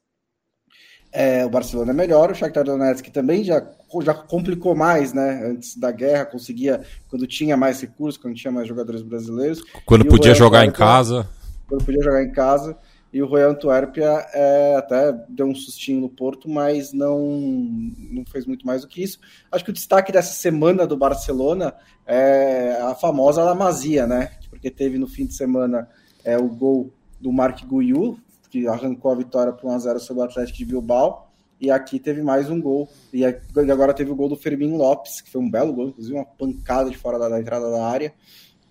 [1.11, 3.61] é, o Barcelona é melhor, o Shakhtar Donetsk também já,
[4.01, 5.45] já complicou mais, né?
[5.45, 9.61] Antes da guerra, conseguia, quando tinha mais recursos, quando tinha mais jogadores brasileiros.
[9.85, 11.27] Quando podia jogar em casa.
[11.67, 12.77] Quando podia jogar em casa.
[13.13, 18.45] E o Royal Antuérpia é, até deu um sustinho no Porto, mas não, não fez
[18.45, 19.19] muito mais do que isso.
[19.51, 21.73] Acho que o destaque dessa semana do Barcelona
[22.05, 24.31] é a famosa Lamazia, né?
[24.49, 25.89] Porque teve no fim de semana
[26.23, 28.17] é, o gol do Mark Guiu,
[28.49, 31.31] que arrancou a vitória para 1x0 sobre o Atlético de Bilbao.
[31.59, 32.89] E aqui teve mais um gol.
[33.13, 36.25] E agora teve o gol do Fermin Lopes, que foi um belo gol, inclusive uma
[36.25, 38.13] pancada de fora da, da entrada da área,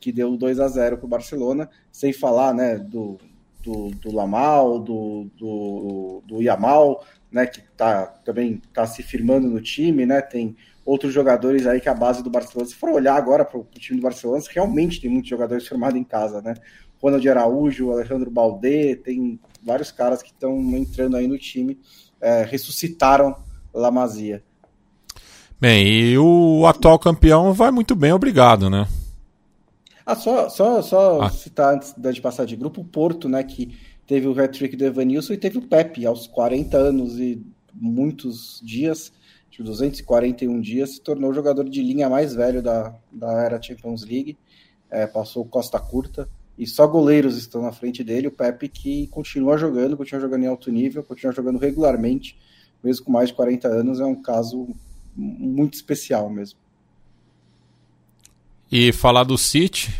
[0.00, 1.68] que deu 2 a 0 para o Barcelona.
[1.92, 3.16] Sem falar né, do,
[3.62, 9.60] do, do Lamal, do, do, do Yamal, né, que tá, também está se firmando no
[9.60, 13.44] time, né, tem outros jogadores aí que a base do Barcelona, se for olhar agora
[13.44, 16.54] para o time do Barcelona, realmente tem muitos jogadores formados em casa, né,
[17.00, 21.78] Ronald Araújo, Alejandro Balde, tem vários caras que estão entrando aí no time,
[22.20, 23.36] é, ressuscitaram
[23.72, 24.42] La Masia.
[25.58, 28.86] Bem, e o atual campeão vai muito bem, obrigado, né?
[30.10, 31.30] Ah, só, só, só ah.
[31.30, 35.34] citar antes de passar de grupo, o Porto, né, que teve o hat-trick do Evanilson
[35.34, 37.40] e teve o Pepe aos 40 anos e
[37.72, 39.12] muitos dias,
[39.52, 44.02] de 241 dias, se tornou o jogador de linha mais velho da, da era Champions
[44.04, 44.36] League,
[44.90, 49.56] é, passou Costa Curta, e só goleiros estão na frente dele, o Pepe que continua
[49.56, 52.36] jogando, continua jogando em alto nível, continua jogando regularmente,
[52.82, 54.66] mesmo com mais de 40 anos, é um caso
[55.14, 56.58] muito especial mesmo.
[58.72, 59.92] E falar do City.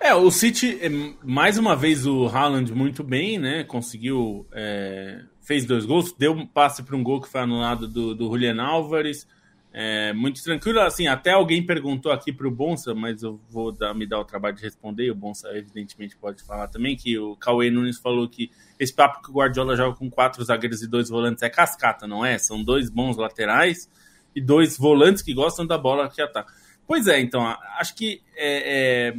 [0.00, 0.88] É, o City, é,
[1.22, 3.64] mais uma vez o Haaland muito bem, né?
[3.64, 4.46] Conseguiu.
[4.50, 8.28] É, fez dois gols, deu um passe para um gol que foi anulado do, do
[8.28, 9.26] Julian Álvares.
[9.72, 13.94] É, muito tranquilo, assim, até alguém perguntou aqui para o Bonsa, mas eu vou dar,
[13.94, 17.36] me dar o trabalho de responder, e o Bonsa evidentemente pode falar também, que o
[17.36, 18.50] Cauê Nunes falou que
[18.80, 22.24] esse papo que o Guardiola joga com quatro zagueiros e dois volantes é cascata, não
[22.24, 22.36] é?
[22.36, 23.88] São dois bons laterais
[24.34, 26.52] e dois volantes que gostam da bola que ataca.
[26.90, 27.46] Pois é, então,
[27.78, 29.14] acho que é, é,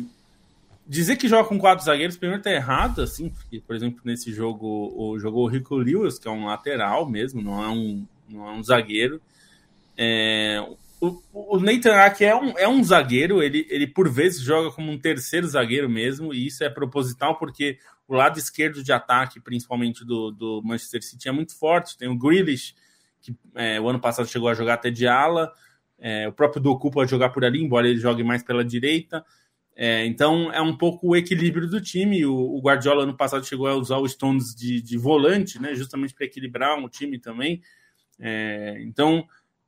[0.86, 4.94] dizer que joga com quatro zagueiros, primeiro tá errado, assim, porque, por exemplo, nesse jogo,
[4.94, 8.52] o, jogou o Rico Lewis, que é um lateral mesmo, não é um, não é
[8.52, 9.22] um zagueiro.
[9.98, 10.62] É,
[11.00, 14.92] o, o Nathan Ake é um, é um zagueiro, ele, ele por vezes joga como
[14.92, 20.04] um terceiro zagueiro mesmo, e isso é proposital porque o lado esquerdo de ataque, principalmente
[20.04, 21.98] do, do Manchester City, é muito forte.
[21.98, 22.76] Tem o Grealish,
[23.22, 25.54] que é, o ano passado chegou a jogar até de ala,
[26.02, 29.24] é, o próprio Doku pode jogar por ali, embora ele jogue mais pela direita.
[29.76, 32.26] É, então é um pouco o equilíbrio do time.
[32.26, 36.14] O, o, Guardiola ano passado chegou a usar o Stones de, de volante, né, justamente
[36.14, 37.62] para equilibrar o time também.
[38.20, 39.26] É, então,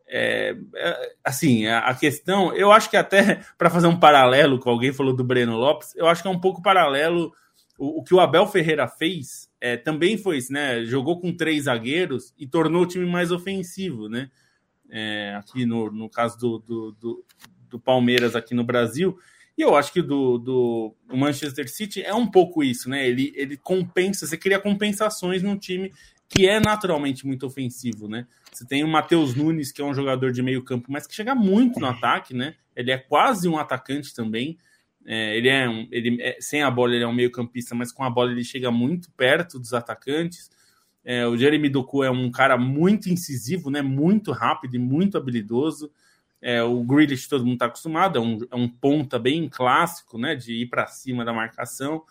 [0.08, 4.72] é, é, assim, a, a, questão, eu acho que até para fazer um paralelo com
[4.72, 7.32] alguém falou do Breno Lopes, eu acho que é um pouco paralelo.
[7.78, 10.84] O, o que o Abel Ferreira fez é, também foi isso, né?
[10.84, 14.30] Jogou com três zagueiros e tornou o time mais ofensivo, né?
[14.96, 17.26] É, aqui no, no caso do, do, do,
[17.68, 19.18] do, Palmeiras aqui no Brasil.
[19.58, 23.08] E eu acho que do, do Manchester City é um pouco isso, né?
[23.08, 25.92] Ele, ele compensa, você cria compensações num time
[26.30, 28.28] que é naturalmente muito ofensivo, né?
[28.52, 31.34] Você tem o Matheus Nunes, que é um jogador de meio campo, mas que chega
[31.34, 32.56] muito no ataque, né?
[32.76, 34.58] Ele é quase um atacante também.
[35.06, 37.92] É, ele é, um, ele é, sem a bola ele é um meio campista, mas
[37.92, 40.50] com a bola ele chega muito perto dos atacantes.
[41.06, 43.82] É, o Jeremy Doku é um cara muito incisivo, né?
[43.82, 45.92] Muito rápido e muito habilidoso.
[46.42, 50.36] É, o Grealish todo mundo está acostumado, é um, é um, ponta bem clássico, né?
[50.36, 52.04] De ir para cima da marcação.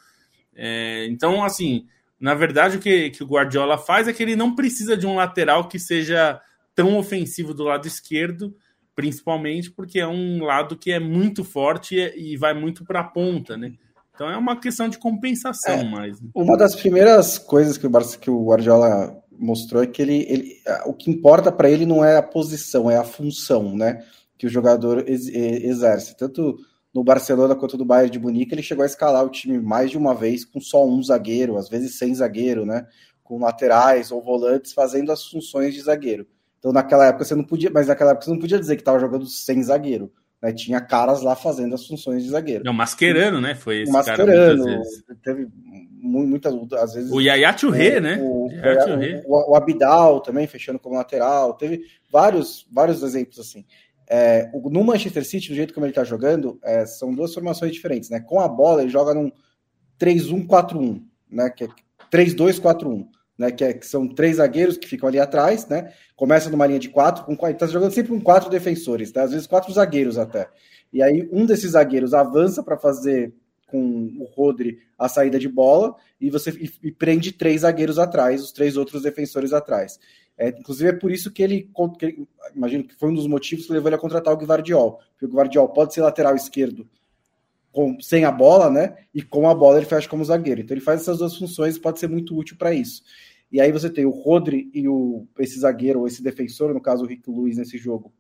[0.55, 1.87] É, então, assim,
[2.21, 5.17] na verdade, o que, que o Guardiola faz é que ele não precisa de um
[5.17, 6.41] lateral que seja
[6.75, 8.57] tão ofensivo do lado esquerdo,
[8.95, 13.05] principalmente porque é um lado que é muito forte e, e vai muito para a
[13.05, 13.73] ponta, né?
[14.15, 16.21] Então é uma questão de compensação é, mais.
[16.21, 16.29] Né?
[16.35, 20.57] Uma das primeiras coisas que o, Barça, que o Guardiola mostrou é que ele, ele
[20.87, 24.05] o que importa para ele não é a posição, é a função, né?
[24.37, 26.17] Que o jogador ex, exerce.
[26.17, 26.57] Tanto
[26.95, 29.97] no Barcelona quanto no Bayern de Munique, ele chegou a escalar o time mais de
[29.97, 32.87] uma vez com só um zagueiro, às vezes sem zagueiro, né?
[33.25, 36.27] Com laterais ou volantes fazendo as funções de zagueiro.
[36.59, 38.99] Então naquela época você não podia, mas naquela época você não podia dizer que estava
[38.99, 42.65] jogando sem zagueiro né, tinha caras lá fazendo as funções de zagueiro.
[42.65, 43.55] Não, Mascherano, né?
[43.55, 44.83] Foi esse Mascherano, cara
[45.23, 45.49] teve
[46.03, 47.13] muitas, às vezes...
[47.13, 48.19] O Yaya Touré, né?
[48.21, 48.49] O,
[49.27, 51.55] o, o, Abidal também, fechando como lateral.
[51.55, 53.65] Teve vários, vários exemplos assim.
[54.11, 58.11] É, no Manchester City, do jeito como ele está jogando, é, são duas formações diferentes,
[58.11, 58.19] né?
[58.19, 59.31] Com a bola, ele joga num
[60.01, 61.51] 3-1-4-1, né?
[61.51, 61.69] Que é
[62.11, 63.07] 3-2-4-1.
[63.39, 63.51] Né?
[63.51, 65.93] Que, é, que, são três zagueiros que ficam ali atrás, né?
[66.17, 69.23] Começa numa linha de quatro, com está jogando sempre com quatro defensores, tá?
[69.23, 70.49] às vezes quatro zagueiros até.
[70.93, 73.33] E aí um desses zagueiros avança para fazer
[73.67, 78.43] com o Rodri a saída de bola e você e, e prende três zagueiros atrás,
[78.43, 79.99] os três outros defensores atrás.
[80.37, 83.67] É, inclusive é por isso que ele, que ele, imagino que foi um dos motivos
[83.67, 86.89] que levou ele a contratar o Guardiol, porque o Guardiol pode ser lateral esquerdo
[87.73, 88.97] com, sem a bola, né?
[89.13, 90.61] E com a bola ele fecha como zagueiro.
[90.61, 93.03] Então ele faz essas duas funções e pode ser muito útil para isso.
[93.51, 97.05] E aí você tem o Rodri e o, esse zagueiro, ou esse defensor, no caso
[97.05, 98.13] o Rick Luiz nesse jogo,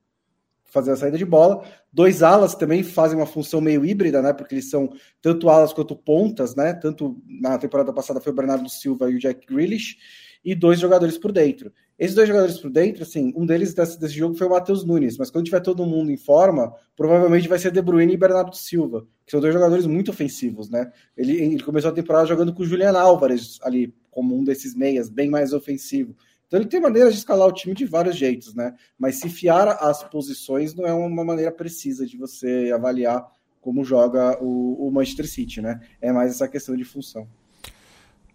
[0.64, 1.64] fazer a saída de bola.
[1.92, 4.32] Dois alas também fazem uma função meio híbrida, né?
[4.32, 4.90] Porque eles são
[5.20, 6.72] tanto alas quanto pontas, né?
[6.72, 9.96] Tanto na temporada passada foi o Bernardo Silva e o Jack Grealish,
[10.44, 11.72] e dois jogadores por dentro.
[12.02, 15.16] Esses dois jogadores por dentro, assim, um deles desse, desse jogo foi o Matheus Nunes,
[15.16, 19.06] mas quando tiver todo mundo em forma, provavelmente vai ser De Bruyne e Bernardo Silva,
[19.24, 20.90] que são dois jogadores muito ofensivos, né?
[21.16, 25.08] Ele, ele começou a temporada jogando com o Julian Álvares ali, como um desses meias,
[25.08, 26.16] bem mais ofensivo.
[26.48, 28.74] Então ele tem maneiras de escalar o time de vários jeitos, né?
[28.98, 33.24] Mas se fiar as posições não é uma maneira precisa de você avaliar
[33.60, 35.78] como joga o, o Manchester City, né?
[36.00, 37.28] É mais essa questão de função.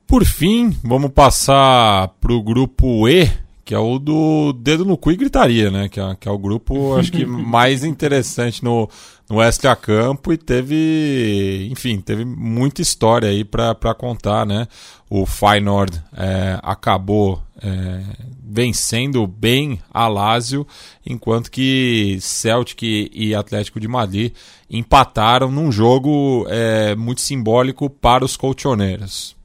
[0.08, 3.30] Por fim, vamos passar para o grupo E,
[3.68, 5.90] que é o do dedo no cu e gritaria, né?
[5.90, 8.90] Que é, que é o grupo, acho que mais interessante no,
[9.30, 14.70] no extra campo e teve, enfim, teve muita história aí para contar, né?
[15.10, 18.04] O Feyenoord é, acabou é,
[18.42, 20.66] vencendo bem a Lazio,
[21.06, 24.32] enquanto que Celtic e Atlético de Madrid
[24.70, 29.37] empataram num jogo é, muito simbólico para os colchoneiros.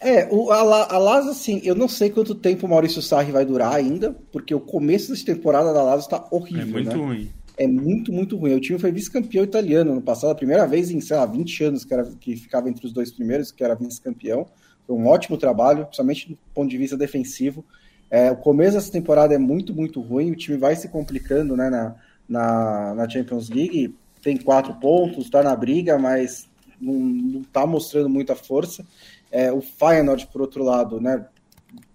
[0.00, 3.44] É, o, a, a Lazio, assim, eu não sei quanto tempo o Maurício Sarri vai
[3.44, 7.04] durar ainda, porque o começo dessa temporada da Lazio está horrível, É muito né?
[7.04, 7.30] ruim.
[7.56, 8.54] É muito, muito ruim.
[8.54, 11.84] O time foi vice-campeão italiano no passado, a primeira vez em, sei lá, 20 anos
[11.84, 14.46] que, era, que ficava entre os dois primeiros, que era vice-campeão.
[14.86, 17.64] Foi um ótimo trabalho, principalmente do ponto de vista defensivo.
[18.08, 20.30] É, o começo dessa temporada é muito, muito ruim.
[20.30, 21.96] O time vai se complicando né, na,
[22.28, 23.94] na, na Champions League.
[24.22, 26.48] Tem quatro pontos, está na briga, mas
[26.80, 28.86] não está mostrando muita força.
[29.30, 31.26] É, o Feyenoord, por outro lado, né,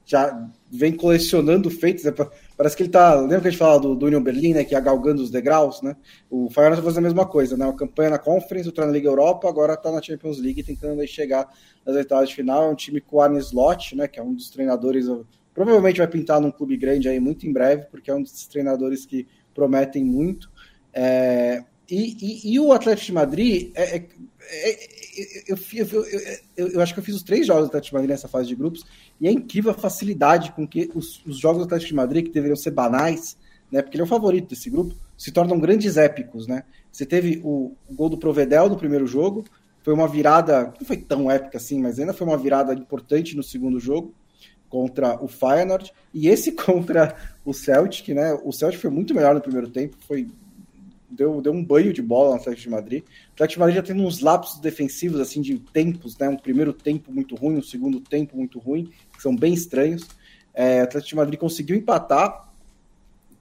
[0.05, 2.03] já vem colecionando feitos.
[2.03, 2.13] Né,
[2.57, 3.15] parece que ele tá.
[3.15, 4.63] Lembra que a gente falava do, do Union Berlin, né?
[4.63, 5.95] Que ia galgando os degraus, né?
[6.29, 7.65] O Feyenoord está fazendo a mesma coisa, né?
[7.65, 11.07] Uma campanha na Conference, outra na Liga Europa, agora está na Champions League tentando aí
[11.07, 11.49] chegar
[11.86, 12.63] nas oitavas de final.
[12.63, 14.07] É um time com o Arne Slot, né?
[14.07, 15.05] Que é um dos treinadores.
[15.53, 19.05] Provavelmente vai pintar num clube grande aí muito em breve, porque é um dos treinadores
[19.05, 20.51] que prometem muito.
[20.91, 24.05] É, e, e, e, o Atlético de Madrid é, é,
[25.47, 26.05] eu, eu,
[26.57, 28.47] eu, eu, acho que eu fiz os três jogos do Atlético de Madrid nessa fase
[28.47, 28.85] de grupos
[29.19, 32.31] e é incrível a facilidade com que os, os jogos do Atlético de Madrid, que
[32.31, 33.37] deveriam ser banais,
[33.71, 36.47] né, porque ele é o favorito desse grupo, se tornam grandes épicos.
[36.47, 36.63] Né?
[36.91, 39.45] Você teve o, o gol do Provedel no primeiro jogo,
[39.81, 43.43] foi uma virada, não foi tão épica assim, mas ainda foi uma virada importante no
[43.43, 44.13] segundo jogo
[44.69, 47.15] contra o Feyenoord e esse contra
[47.45, 48.33] o Celtic, né?
[48.43, 50.27] O Celtic foi muito melhor no primeiro tempo, foi
[51.16, 53.03] deu, deu um banho de bola no Atlético de Madrid.
[53.03, 56.28] O Atlético de Madrid já tem uns lapsos defensivos, assim, de tempos, né?
[56.30, 60.07] Um primeiro tempo muito ruim, um segundo tempo muito ruim, que são bem estranhos.
[60.53, 62.53] É, o Atlético de Madrid conseguiu empatar,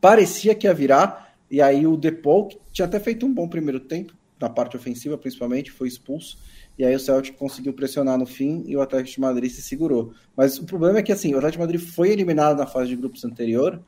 [0.00, 3.80] parecia que ia virar, e aí o Depol, que tinha até feito um bom primeiro
[3.80, 6.38] tempo, na parte ofensiva principalmente, foi expulso.
[6.78, 10.14] E aí o Celtic conseguiu pressionar no fim e o Atlético de Madrid se segurou.
[10.36, 12.96] Mas o problema é que assim, o Atlético de Madrid foi eliminado na fase de
[12.96, 13.80] grupos anterior,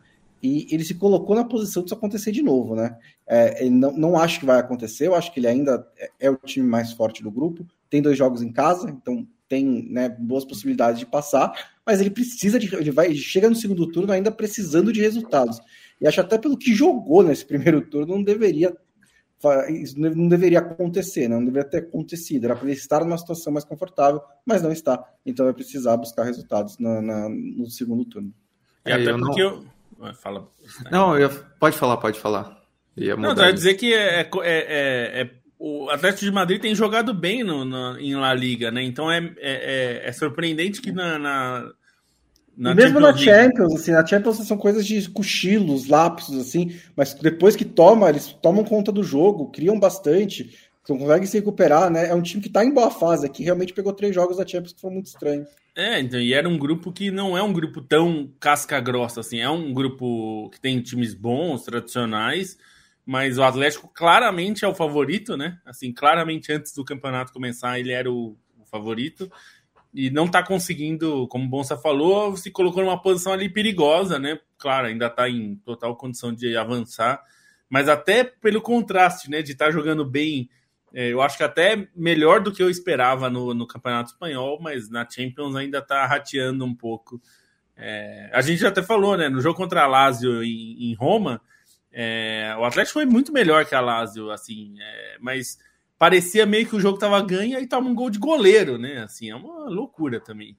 [0.44, 2.98] e ele se colocou na posição de isso acontecer de novo, né?
[3.26, 6.36] É, não, não acho que vai acontecer, eu acho que ele ainda é, é o
[6.36, 11.00] time mais forte do grupo, tem dois jogos em casa, então tem né, boas possibilidades
[11.00, 12.74] de passar, mas ele precisa de.
[12.74, 15.58] Ele vai chega no segundo turno ainda precisando de resultados.
[15.98, 18.76] E acho até pelo que jogou nesse primeiro turno, não deveria.
[19.68, 21.36] Isso não deveria acontecer, né?
[21.36, 22.44] não deveria ter acontecido.
[22.44, 25.02] Era para ele estar numa situação mais confortável, mas não está.
[25.24, 28.32] Então vai precisar buscar resultados na, na no segundo turno.
[28.86, 29.50] E até é, porque não...
[29.50, 29.73] eu,
[30.12, 30.48] Fala.
[30.90, 32.62] Não, eu, pode falar, pode falar.
[33.18, 37.42] Não, vai dizer que é, é, é, é, o Atlético de Madrid tem jogado bem
[37.42, 38.82] no, no em La Liga, né?
[38.82, 41.72] Então é, é, é surpreendente que na, na
[42.56, 47.56] na mesmo na Champions, assim, na Champions são coisas de cochilos, lapsos, assim, mas depois
[47.56, 50.56] que toma, eles tomam conta do jogo, criam bastante,
[50.92, 52.08] conseguem se recuperar, né?
[52.08, 54.74] É um time que tá em boa fase, que realmente pegou três jogos da Champions
[54.74, 55.48] que foram muito estranhos.
[55.74, 59.40] É, então, e era um grupo que não é um grupo tão casca grossa assim,
[59.40, 62.56] é um grupo que tem times bons, tradicionais,
[63.04, 65.58] mas o Atlético claramente é o favorito, né?
[65.64, 69.30] Assim, claramente antes do campeonato começar, ele era o, o favorito
[69.92, 74.38] e não tá conseguindo, como o Bonsa falou, se colocou numa posição ali perigosa, né?
[74.58, 77.22] Claro, ainda tá em total condição de avançar,
[77.68, 80.48] mas até pelo contraste, né, de estar tá jogando bem
[80.94, 84.88] É, eu acho que até melhor do que eu esperava no, no Campeonato Espanhol, mas
[84.88, 87.20] na Champions ainda está rateando um pouco.
[87.76, 89.28] É, a gente já até falou, né?
[89.28, 91.40] No jogo contra a Lazio em, em Roma,
[91.92, 95.58] é, o Atlético foi muito melhor que a Lazio, assim, é, mas
[95.98, 99.02] parecia meio que o jogo estava ganho e tava um gol de goleiro, né?
[99.02, 100.56] Assim, é uma loucura também.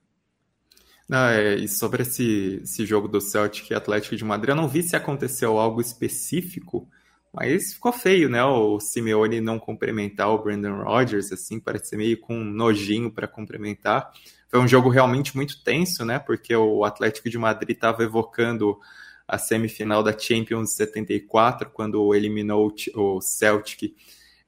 [1.08, 4.68] Não, é, e sobre esse, esse jogo do Celtic e Atlético de Madrid, eu não
[4.68, 6.90] vi se aconteceu algo específico,
[7.36, 8.44] mas ficou feio, né?
[8.46, 13.28] O Simeone não cumprimentar o Brandon Rodgers, assim, parece ser meio com um nojinho para
[13.28, 14.10] cumprimentar.
[14.48, 16.18] Foi um jogo realmente muito tenso, né?
[16.18, 18.80] Porque o Atlético de Madrid estava evocando
[19.28, 23.94] a semifinal da Champions 74, quando eliminou o Celtic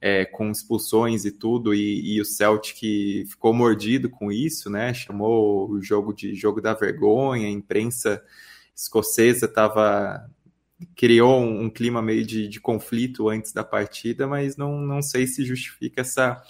[0.00, 4.94] é, com expulsões e tudo, e, e, o Celtic ficou mordido com isso, né?
[4.94, 8.22] Chamou o jogo de jogo da vergonha, a imprensa
[8.74, 10.30] escocesa estava
[10.96, 15.26] criou um, um, clima meio de, de, conflito antes da partida, mas não, não sei
[15.26, 16.42] se justifica essa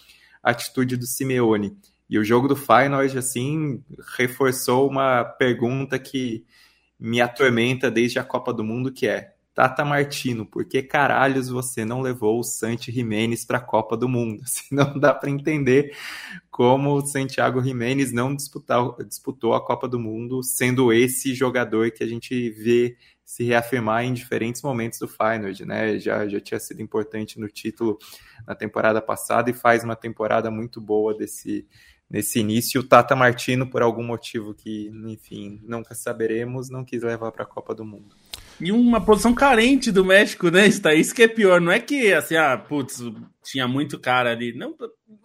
[0.43, 1.77] atitude do Simeone.
[2.09, 3.83] E o jogo do Feyenoord, assim,
[4.17, 6.45] reforçou uma pergunta que
[6.99, 11.85] me atormenta desde a Copa do Mundo, que é Tata Martino, por que caralhos você
[11.85, 14.43] não levou o Santi Jimenez para a Copa do Mundo?
[14.47, 15.97] Se não dá para entender
[16.49, 22.07] como o Santiago Jimenez não disputou a Copa do Mundo, sendo esse jogador que a
[22.07, 22.97] gente vê
[23.29, 25.99] se reafirmar em diferentes momentos do Feyenoord, né?
[25.99, 27.99] Já, já tinha sido importante no título
[28.47, 31.67] na temporada passada e faz uma temporada muito boa desse,
[32.09, 32.81] nesse início.
[32.81, 37.47] O Tata Martino, por algum motivo que, enfim, nunca saberemos, não quis levar para a
[37.47, 38.17] Copa do Mundo.
[38.59, 40.67] E uma posição carente do México, né?
[40.67, 41.61] Está isso que é pior.
[41.61, 43.03] Não é que assim, ah, putz,
[43.45, 44.57] tinha muito cara ali.
[44.57, 44.75] Não,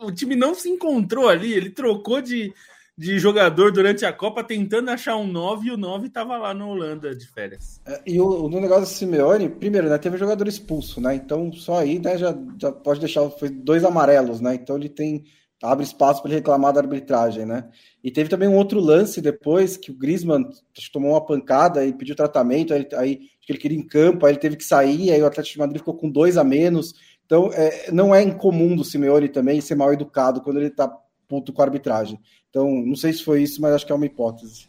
[0.02, 1.54] o time não se encontrou ali.
[1.54, 2.54] Ele trocou de,
[2.98, 6.66] de jogador durante a Copa tentando achar um 9 e o 9 estava lá na
[6.66, 7.82] Holanda de férias.
[7.86, 11.16] É, e o, no negócio do Simeone, primeiro, né, teve um jogador expulso, né?
[11.16, 14.54] Então só aí, né, já, já pode deixar foi dois amarelos, né?
[14.56, 15.24] Então ele tem
[15.64, 17.70] abre espaço para ele reclamar da arbitragem, né?
[18.04, 20.50] E teve também um outro lance depois que o Griezmann
[20.92, 24.58] tomou uma pancada e pediu tratamento, aí, aí ele queria em campo, aí ele teve
[24.58, 26.94] que sair, aí o Atlético de Madrid ficou com dois a menos.
[27.26, 30.94] Então, é, não é incomum do Simeone também ser mal educado quando ele tá
[31.34, 32.20] puto com a arbitragem.
[32.50, 34.68] Então, não sei se foi isso, mas acho que é uma hipótese.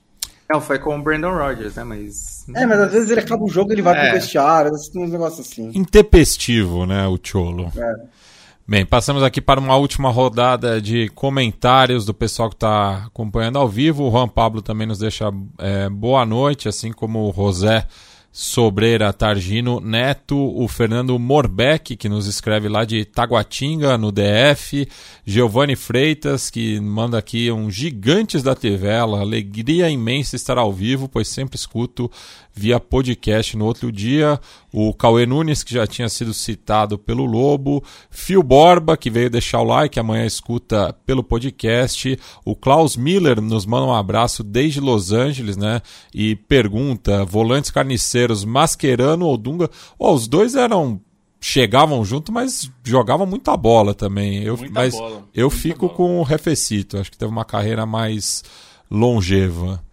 [0.50, 1.84] Não, foi com o Brandon Rodgers, né?
[1.84, 2.46] Mas.
[2.54, 4.10] É, mas às vezes ele acaba o jogo ele vai é.
[4.10, 5.70] pro vestiário, uns negócios assim.
[5.74, 7.70] Intempestivo, né, o Cholo.
[7.76, 7.94] É.
[8.66, 13.68] Bem, passamos aqui para uma última rodada de comentários do pessoal que está acompanhando ao
[13.68, 14.04] vivo.
[14.04, 17.86] O Juan Pablo também nos deixa é, boa noite, assim como o José
[18.36, 24.88] Sobreira Targino Neto, o Fernando Morbeck, que nos escreve lá de Taguatinga, no DF,
[25.24, 31.28] Giovanni Freitas, que manda aqui um Gigantes da Tivela, alegria imensa estar ao vivo, pois
[31.28, 32.10] sempre escuto
[32.54, 34.40] via podcast no outro dia,
[34.72, 39.60] o Cauê Nunes, que já tinha sido citado pelo Lobo, Fio Borba, que veio deixar
[39.60, 45.10] o like, amanhã escuta pelo podcast, o Klaus Miller nos manda um abraço desde Los
[45.10, 45.82] Angeles, né,
[46.14, 51.00] e pergunta, volantes carniceiros, Mascherano ou Dunga, oh, os dois eram
[51.40, 54.42] chegavam junto, mas jogavam muita bola também.
[54.42, 55.94] Eu, muita mas bola, eu fico bola.
[55.94, 58.42] com o Refecito, acho que teve uma carreira mais
[58.90, 59.84] longeva.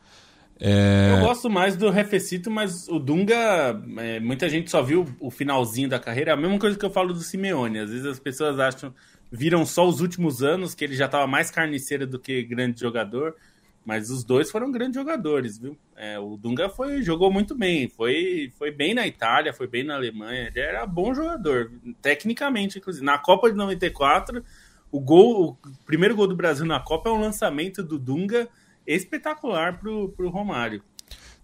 [0.64, 1.14] É...
[1.14, 5.89] Eu gosto mais do Refecito, mas o Dunga, é, muita gente só viu o finalzinho
[5.89, 6.30] da carreira.
[6.30, 7.80] É a mesma coisa que eu falo do Simeone.
[7.80, 8.93] Às vezes as pessoas acham,
[9.32, 13.36] viram só os últimos anos, que ele já estava mais carniceiro do que grande jogador.
[13.84, 15.76] Mas os dois foram grandes jogadores, viu?
[15.97, 19.95] É, o Dunga foi, jogou muito bem, foi, foi bem na Itália, foi bem na
[19.95, 20.51] Alemanha.
[20.53, 23.03] Ele era bom jogador, tecnicamente, inclusive.
[23.03, 24.43] Na Copa de 94,
[24.91, 28.47] o gol, o primeiro gol do Brasil na Copa é um lançamento do Dunga
[28.96, 30.82] espetacular para o Romário.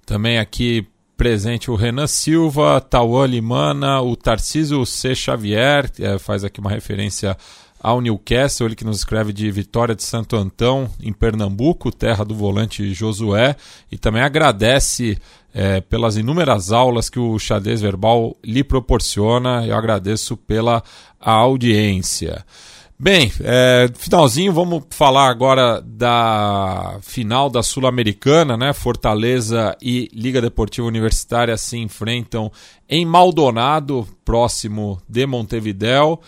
[0.06, 0.88] Também aqui
[1.18, 5.16] presente o Renan Silva, Tauan Limana, o Tarcísio C.
[5.16, 7.36] Xavier, é, faz aqui uma referência
[7.80, 12.36] ao Newcastle, ele que nos escreve de Vitória de Santo Antão, em Pernambuco, terra do
[12.36, 13.56] volante Josué,
[13.92, 15.18] e também agradece
[15.54, 19.66] é, pelas inúmeras aulas que o xadrez verbal lhe proporciona.
[19.66, 20.84] Eu agradeço pela
[21.20, 22.46] audiência.
[23.00, 28.74] Bem, é, finalzinho, vamos falar agora da final da Sul-Americana, né?
[28.74, 32.52] Fortaleza e Liga Deportiva Universitária se enfrentam
[32.90, 36.20] em Maldonado, próximo de Montevidéu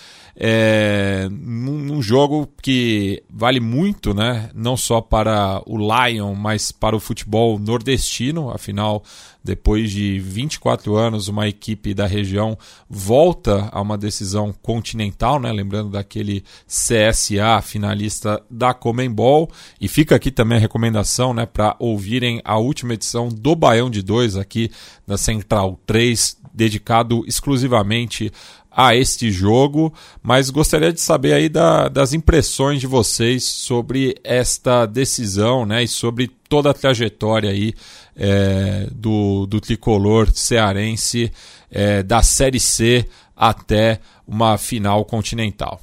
[0.42, 4.50] é, num, num, jogo que vale muito, né?
[4.56, 8.50] Não só para o Lion, mas para o futebol nordestino.
[8.50, 9.04] Afinal,
[9.44, 12.58] depois de 24 anos, uma equipe da região
[12.90, 15.52] volta a uma decisão continental, né?
[15.52, 19.52] Lembrando daquele CSA finalista da Comembol.
[19.82, 21.46] E fica aqui também a recomendação, né?
[21.46, 24.72] Para ouvirem a última edição do Baião de 2 aqui
[25.06, 28.32] da Central 3 dedicado exclusivamente
[28.72, 34.86] a este jogo, mas gostaria de saber aí da, das impressões de vocês sobre esta
[34.86, 37.74] decisão, né, e sobre toda a trajetória aí
[38.16, 41.32] é, do, do tricolor cearense
[41.72, 43.06] é, da Série C
[43.36, 45.82] até uma final continental.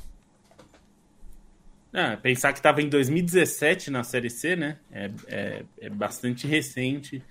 [1.93, 4.77] Ah, pensar que estava em 2017 na Série C, né?
[4.93, 7.23] É, é, é bastante recente.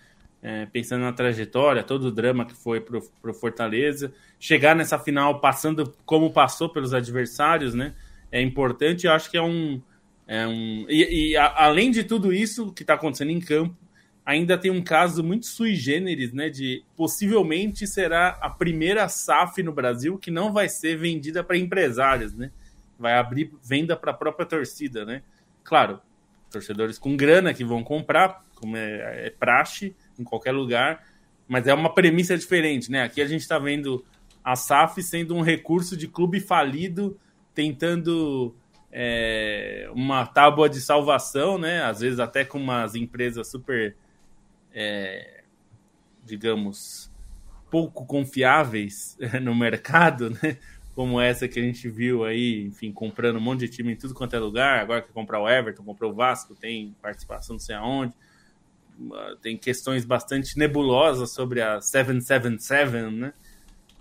[0.48, 4.14] É, pensando na trajetória, todo o drama que foi pro, pro Fortaleza.
[4.40, 7.96] Chegar nessa final passando como passou pelos adversários, né?
[8.32, 9.08] É importante.
[9.08, 9.82] Eu acho que é um.
[10.28, 13.76] É um e, e a, além de tudo isso que está acontecendo em campo,
[14.24, 16.48] ainda tem um caso muito sui generis, né?
[16.48, 22.36] De possivelmente será a primeira SAF no Brasil que não vai ser vendida para empresários,
[22.36, 22.52] né?
[23.00, 25.24] Vai abrir venda para a própria torcida, né?
[25.64, 26.00] Claro,
[26.50, 31.04] torcedores com grana que vão comprar, como é, é praxe em qualquer lugar,
[31.48, 33.04] mas é uma premissa diferente, né?
[33.04, 34.04] Aqui a gente está vendo
[34.44, 37.20] a SAF sendo um recurso de clube falido
[37.54, 38.56] tentando
[38.92, 41.84] é, uma tábua de salvação, né?
[41.84, 43.96] Às vezes até com umas empresas super
[44.74, 45.44] é,
[46.26, 47.12] digamos,
[47.70, 50.58] pouco confiáveis no mercado, né?
[50.96, 54.14] Como essa que a gente viu aí, enfim, comprando um monte de time em tudo
[54.14, 54.80] quanto é lugar.
[54.80, 58.14] Agora que comprar o Everton, comprou o Vasco, tem participação não sei aonde.
[59.42, 63.34] Tem questões bastante nebulosas sobre a 777, né?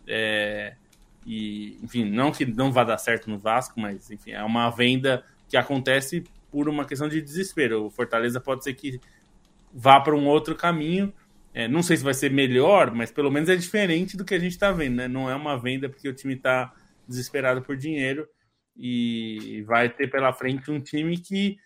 [0.06, 0.76] É,
[1.26, 5.24] e, enfim, não que não vá dar certo no Vasco, mas, enfim, é uma venda
[5.48, 7.86] que acontece por uma questão de desespero.
[7.86, 9.00] O Fortaleza pode ser que
[9.72, 11.12] vá para um outro caminho.
[11.52, 14.38] É, não sei se vai ser melhor, mas pelo menos é diferente do que a
[14.38, 15.08] gente está vendo, né?
[15.08, 16.72] Não é uma venda porque o time está
[17.08, 18.26] desesperado por dinheiro
[18.76, 21.56] e vai ter pela frente um time que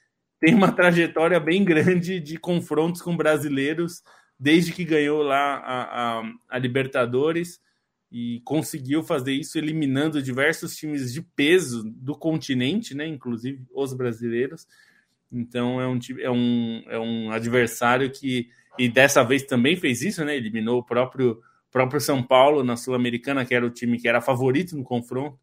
[0.41, 4.03] tem uma trajetória bem grande de confrontos com brasileiros
[4.39, 7.61] desde que ganhou lá a, a, a Libertadores
[8.11, 13.07] e conseguiu fazer isso eliminando diversos times de peso do continente, né?
[13.07, 14.67] Inclusive os brasileiros.
[15.31, 18.49] Então é um, é um, é um adversário que,
[18.79, 20.37] e dessa vez também fez isso, né?
[20.37, 24.77] Eliminou o próprio, próprio São Paulo na Sul-Americana, que era o time que era favorito
[24.77, 25.39] no confronto.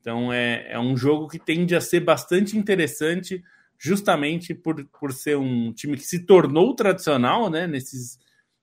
[0.00, 3.42] Então é, é um jogo que tende a ser bastante interessante,
[3.78, 7.66] justamente por, por ser um time que se tornou tradicional, né?
[7.66, 8.18] Nesses,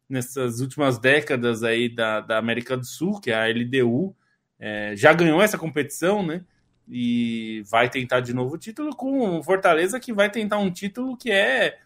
[0.07, 4.15] nessas últimas décadas aí da, da América do Sul, que é a LDU,
[4.59, 6.43] é, já ganhou essa competição, né?
[6.87, 11.15] e vai tentar de novo o título com o Fortaleza que vai tentar um título
[11.15, 11.79] que é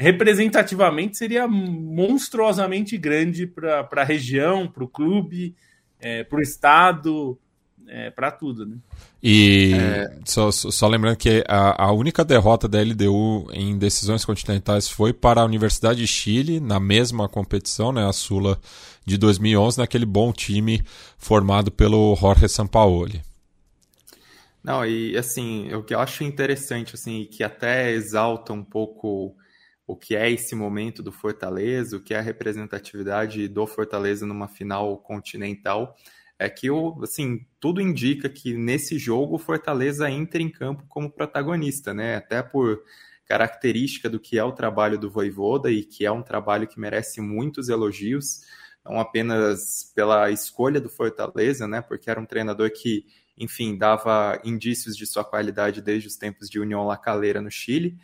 [0.00, 5.54] representativamente seria monstruosamente grande para a região, para o clube,
[6.00, 7.38] é, para o estado,
[7.86, 8.78] é, para tudo, né?
[9.22, 10.18] E é...
[10.24, 15.42] só, só, lembrando que a, a, única derrota da LDU em decisões continentais foi para
[15.42, 18.58] a Universidade de Chile, na mesma competição, né, a Sula
[19.04, 20.82] de 2011, naquele bom time
[21.18, 23.20] formado pelo Jorge Sampaoli.
[24.64, 29.36] Não, e assim, o que eu acho interessante, assim, que até exalta um pouco
[29.90, 34.46] o que é esse momento do Fortaleza, o que é a representatividade do Fortaleza numa
[34.46, 35.96] final continental,
[36.38, 36.68] é que
[37.02, 42.16] assim, tudo indica que nesse jogo o Fortaleza entra em campo como protagonista, né?
[42.16, 42.82] Até por
[43.26, 47.20] característica do que é o trabalho do Voivoda e que é um trabalho que merece
[47.20, 48.42] muitos elogios,
[48.84, 51.82] não apenas pela escolha do Fortaleza, né?
[51.82, 53.04] Porque era um treinador que
[53.40, 57.96] enfim, dava indícios de sua qualidade desde os tempos de União La Calera no Chile,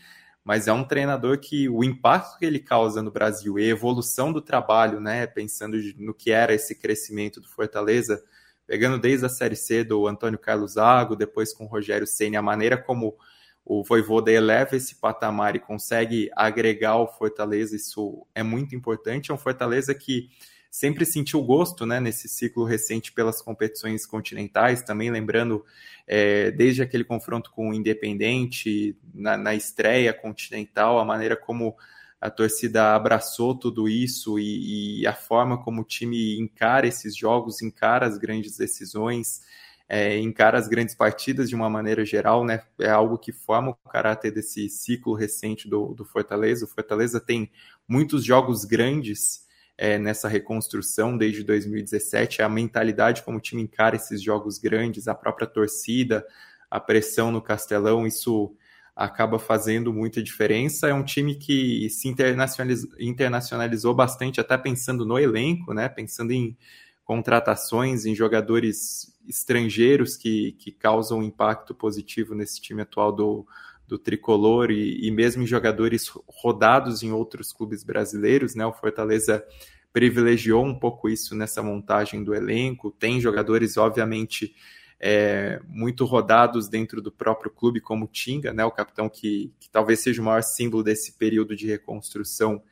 [0.47, 4.32] mas é um treinador que o impacto que ele causa no Brasil e a evolução
[4.32, 8.23] do trabalho, né, pensando no que era esse crescimento do Fortaleza,
[8.64, 12.43] pegando desde a Série C do Antônio Carlos Zago, depois com o Rogério Ceni, a
[12.43, 13.16] maneira como
[13.64, 19.32] o Voivoda eleva esse patamar e consegue agregar o Fortaleza, isso é muito importante.
[19.32, 20.28] É um Fortaleza que
[20.71, 25.65] sempre sentiu gosto né, nesse ciclo recente pelas competições continentais, também lembrando
[26.07, 31.77] é, desde aquele confronto com o Independente, na, na, estreia continental, a maneira como
[32.21, 37.61] a torcida abraçou tudo isso e, e, a forma como o time encara esses jogos,
[37.61, 39.43] encara as grandes decisões,
[39.89, 42.63] é, encara as grandes partidas de uma maneira geral, né?
[42.81, 46.65] É algo que forma o caráter desse ciclo recente do, do Fortaleza.
[46.65, 47.51] O Fortaleza tem
[47.87, 49.45] muitos jogos grandes
[49.78, 55.15] é, nessa reconstrução desde 2017, a mentalidade como o time encara esses jogos grandes, a
[55.15, 56.27] própria torcida,
[56.70, 58.55] a pressão no Castelão, isso
[58.94, 60.89] acaba fazendo muita diferença.
[60.89, 65.89] É um time que se internacionalizou, internacionalizou bastante, até pensando no elenco, né?
[65.89, 66.57] pensando em
[67.05, 73.47] contratações, em jogadores estrangeiros que, que causam impacto positivo nesse time atual do,
[73.87, 78.67] do tricolor e, e, mesmo em jogadores rodados em outros clubes brasileiros, né?
[78.67, 79.45] O Fortaleza
[79.93, 82.91] privilegiou um pouco isso nessa montagem do elenco.
[82.91, 84.55] Tem jogadores, obviamente,
[85.01, 89.71] é, muito rodados dentro do próprio clube, como o Tinga, né, o capitão que, que,
[89.71, 92.63] talvez seja o maior símbolo desse período de reconstrução,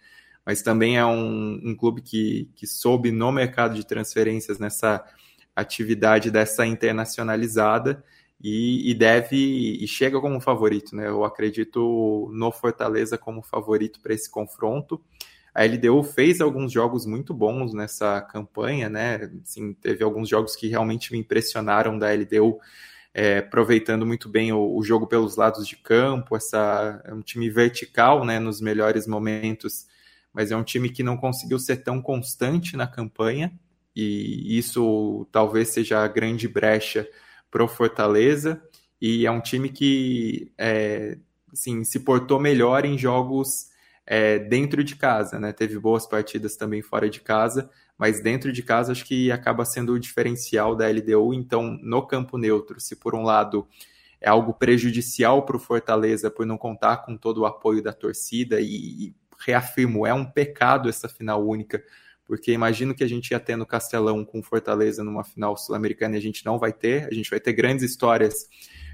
[0.44, 5.04] mas também é um, um clube que, que soube no mercado de transferências nessa
[5.54, 8.02] atividade dessa internacionalizada
[8.46, 9.36] e, e, deve
[9.82, 11.08] e chega como favorito, né?
[11.08, 15.00] Eu acredito no Fortaleza como favorito para esse confronto.
[15.54, 19.30] A LDU fez alguns jogos muito bons nessa campanha, né?
[19.42, 22.58] Assim, teve alguns jogos que realmente me impressionaram da LDU,
[23.14, 26.36] é, aproveitando muito bem o, o, jogo pelos lados de campo.
[26.36, 28.38] Essa é um time vertical, né?
[28.38, 29.86] Nos melhores momentos,
[30.34, 33.50] mas é um time que não conseguiu ser tão constante na campanha
[33.96, 37.08] e isso talvez seja a grande brecha
[37.54, 38.60] para o Fortaleza.
[39.00, 41.16] E é um time que é,
[41.52, 43.68] assim, se portou melhor em jogos
[44.04, 45.52] é, dentro de casa, né?
[45.52, 49.92] Teve boas partidas também fora de casa, mas dentro de casa acho que acaba sendo
[49.92, 51.32] o diferencial da LDU.
[51.32, 53.68] Então, no campo neutro, se por um lado
[54.20, 58.60] é algo prejudicial para o Fortaleza por não contar com todo o apoio da torcida
[58.60, 61.80] e, e reafirmo, é um pecado essa final única,
[62.26, 66.18] porque imagino que a gente ia ter no Castelão com Fortaleza numa final sul-americana e
[66.18, 68.48] a gente não vai ter, a gente vai ter grandes histórias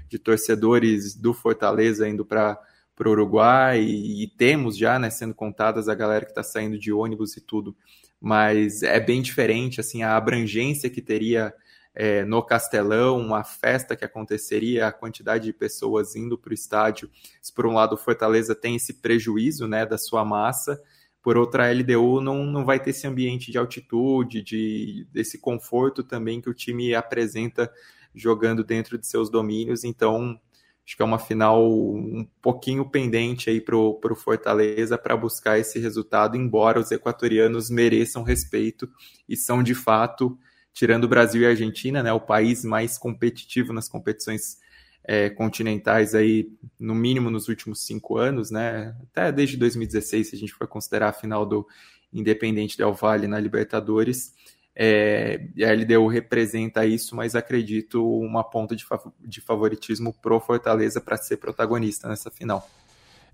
[0.09, 2.59] de torcedores do Fortaleza indo para
[2.99, 6.91] o Uruguai e, e, temos já, né, sendo contadas a galera que está saindo de
[6.91, 7.75] ônibus e tudo,
[8.19, 11.53] mas é bem diferente, assim, a abrangência que teria
[11.95, 17.09] é, no Castelão, a festa que aconteceria, a quantidade de pessoas indo para o estádio.
[17.41, 20.81] Se por um lado o Fortaleza tem esse prejuízo, né, da sua massa,
[21.21, 26.41] por outra LDU não, não vai ter esse ambiente de altitude, de desse conforto também
[26.41, 27.71] que o time apresenta
[28.13, 30.39] jogando dentro de seus domínios, então
[30.85, 35.79] Acho que é uma final um pouquinho pendente aí para o Fortaleza para buscar esse
[35.79, 38.89] resultado, embora os equatorianos mereçam respeito
[39.29, 40.37] e são de fato,
[40.73, 44.57] tirando o Brasil e a Argentina, né, o país mais competitivo nas competições
[45.03, 46.47] é, continentais aí,
[46.79, 48.95] no mínimo nos últimos cinco anos, né?
[49.11, 51.67] Até desde 2016, se a gente for considerar a final do
[52.13, 54.33] Independente Del Valle na Libertadores.
[54.75, 58.85] É, a LDU representa isso, mas acredito uma ponta de,
[59.19, 62.67] de favoritismo pro Fortaleza para ser protagonista nessa final.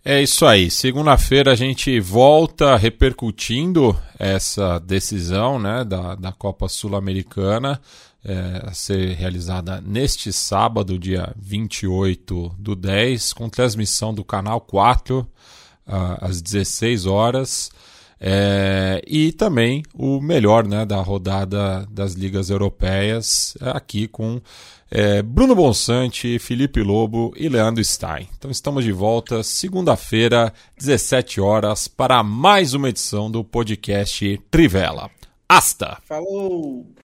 [0.03, 0.71] É isso aí.
[0.71, 7.79] Segunda-feira a gente volta repercutindo essa decisão né, da, da Copa Sul-Americana
[8.27, 15.19] é, a ser realizada neste sábado, dia 28 do 10, com transmissão do canal 4
[15.19, 15.27] uh,
[16.19, 17.71] às 16 horas.
[18.19, 24.41] É, e também o melhor né, da rodada das ligas europeias, aqui com
[24.89, 28.27] é, Bruno Bonsante, Felipe Lobo e Leandro Stein.
[28.37, 35.11] Então estamos de volta segunda-feira, 17 horas, para mais uma edição do podcast Trivela.
[35.47, 35.99] Hasta!
[36.03, 36.87] Falou!